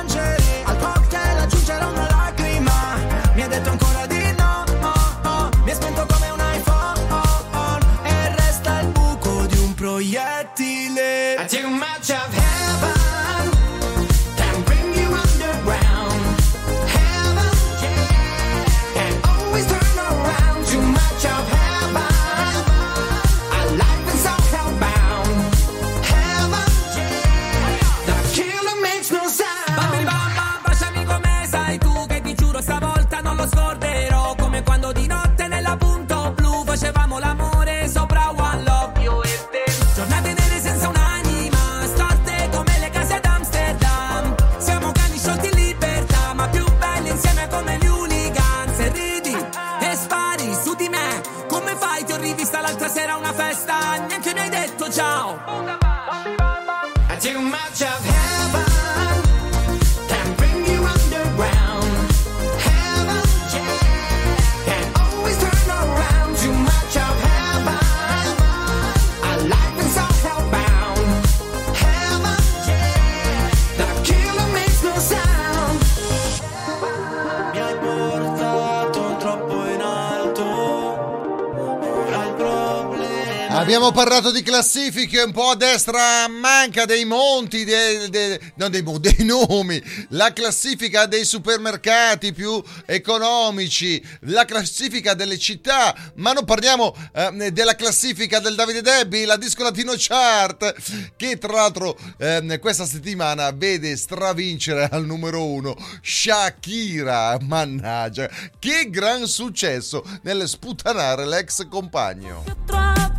Abbiamo 83.69 83.91
parlato 83.91 84.31
di 84.31 84.41
classifiche, 84.41 85.21
un 85.21 85.31
po' 85.31 85.51
a 85.51 85.55
destra 85.55 86.27
manca 86.27 86.85
dei 86.85 87.05
monti, 87.05 87.65
dei, 87.65 88.09
dei- 88.09 88.39
non 88.55 88.71
dei, 88.71 88.83
dei 88.99 89.23
nomi, 89.23 89.79
la 90.09 90.33
classifica 90.33 91.05
dei 91.05 91.23
supermercati 91.23 92.33
più 92.33 92.63
economici, 92.87 94.03
la 94.21 94.43
classifica 94.45 95.13
delle 95.13 95.37
città, 95.37 95.95
ma 96.15 96.33
non 96.33 96.45
parliamo 96.45 96.95
eh, 97.13 97.51
della 97.51 97.75
classifica 97.75 98.39
del 98.39 98.55
Davide 98.55 98.81
Debbie, 98.81 99.27
la 99.27 99.37
Disco 99.37 99.61
Latino 99.61 99.93
Chart, 99.95 101.13
che 101.15 101.37
tra 101.37 101.53
l'altro 101.53 101.95
ehm, 102.17 102.57
questa 102.57 102.87
settimana 102.87 103.51
vede 103.51 103.95
stravincere 103.97 104.89
al 104.89 105.05
numero 105.05 105.45
uno 105.45 105.75
Shakira, 106.01 107.37
mannaggia, 107.39 108.27
che 108.57 108.89
gran 108.89 109.27
successo 109.27 110.03
nel 110.23 110.47
sputanare 110.47 111.27
l'ex 111.27 111.67
compagno. 111.67 113.18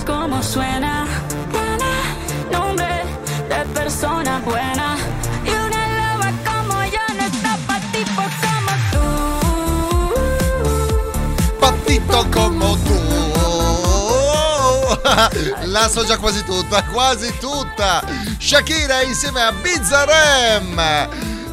no 0.00 0.04
es 0.04 0.04
como 0.04 0.42
suena. 0.42 1.06
Tiene 1.50 1.92
nombre 2.50 3.04
de 3.48 3.64
persona 3.74 4.40
buena. 4.44 4.96
Y 5.44 5.50
una 5.50 5.88
loba 5.98 6.32
como 6.44 6.82
yo 6.84 7.14
no 7.16 7.24
está 7.24 7.56
pa' 7.66 7.80
tipos 7.92 8.32
como. 8.42 8.70
Patito 11.60 12.30
como 12.30 12.76
tu. 12.78 13.00
La 15.66 15.88
so 15.88 16.04
già 16.04 16.16
quasi 16.18 16.44
tutta, 16.44 16.82
quasi 16.84 17.32
tutta. 17.38 18.02
Shakira 18.38 19.02
insieme 19.02 19.40
a 19.40 19.52
Bizzarem. 19.52 20.74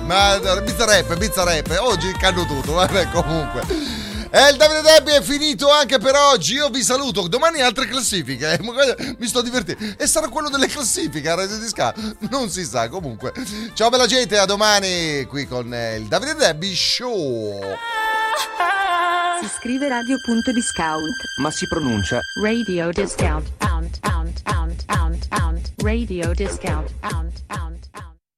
Ma 0.06 0.40
Bizzarep, 0.64 1.18
Bizzarep, 1.18 1.78
oggi 1.82 2.12
canno 2.14 2.46
tutto, 2.46 2.74
vabbè 2.74 3.10
comunque. 3.10 3.97
E 4.30 4.50
il 4.52 4.58
Davide 4.58 4.82
Debbie 4.82 5.18
è 5.18 5.22
finito 5.22 5.70
anche 5.72 5.98
per 6.00 6.16
oggi. 6.16 6.54
Io 6.56 6.70
vi 6.70 6.84
saluto. 6.84 7.28
Domani 7.28 7.62
altre 7.62 7.88
classifiche. 7.88 8.54
eh, 8.54 9.16
Mi 9.20 9.28
sto 9.28 9.42
divertendo. 9.42 9.96
E 9.98 10.06
sarà 10.08 10.28
quello 10.28 10.50
delle 10.50 10.68
classifiche 10.68 11.30
a 11.30 11.36
Radio 11.36 11.58
Disca. 11.58 11.94
Non 12.30 12.50
si 12.50 12.66
sa. 12.66 12.90
Comunque. 12.90 13.32
Ciao 13.74 13.90
bella 13.90 14.06
gente. 14.06 14.38
A 14.38 14.46
domani 14.46 15.26
qui 15.26 15.48
con 15.48 15.74
eh, 15.74 15.96
il 15.98 16.06
Davide 16.08 16.36
Debbie 16.36 16.76
Show. 16.76 17.60
Si 19.42 19.48
scrive 19.60 19.88
radio.discount. 19.88 21.16
Ma 21.42 21.52
si 21.52 21.68
pronuncia 21.68 22.20
Radio 22.44 22.90
discount. 22.90 23.48
Pound, 23.58 24.00
pound, 24.00 24.42
pound, 24.44 24.86
pound, 24.86 25.28
pound. 25.28 25.72
Radio 25.78 26.34
discount. 26.34 26.90
Pound. 27.00 27.77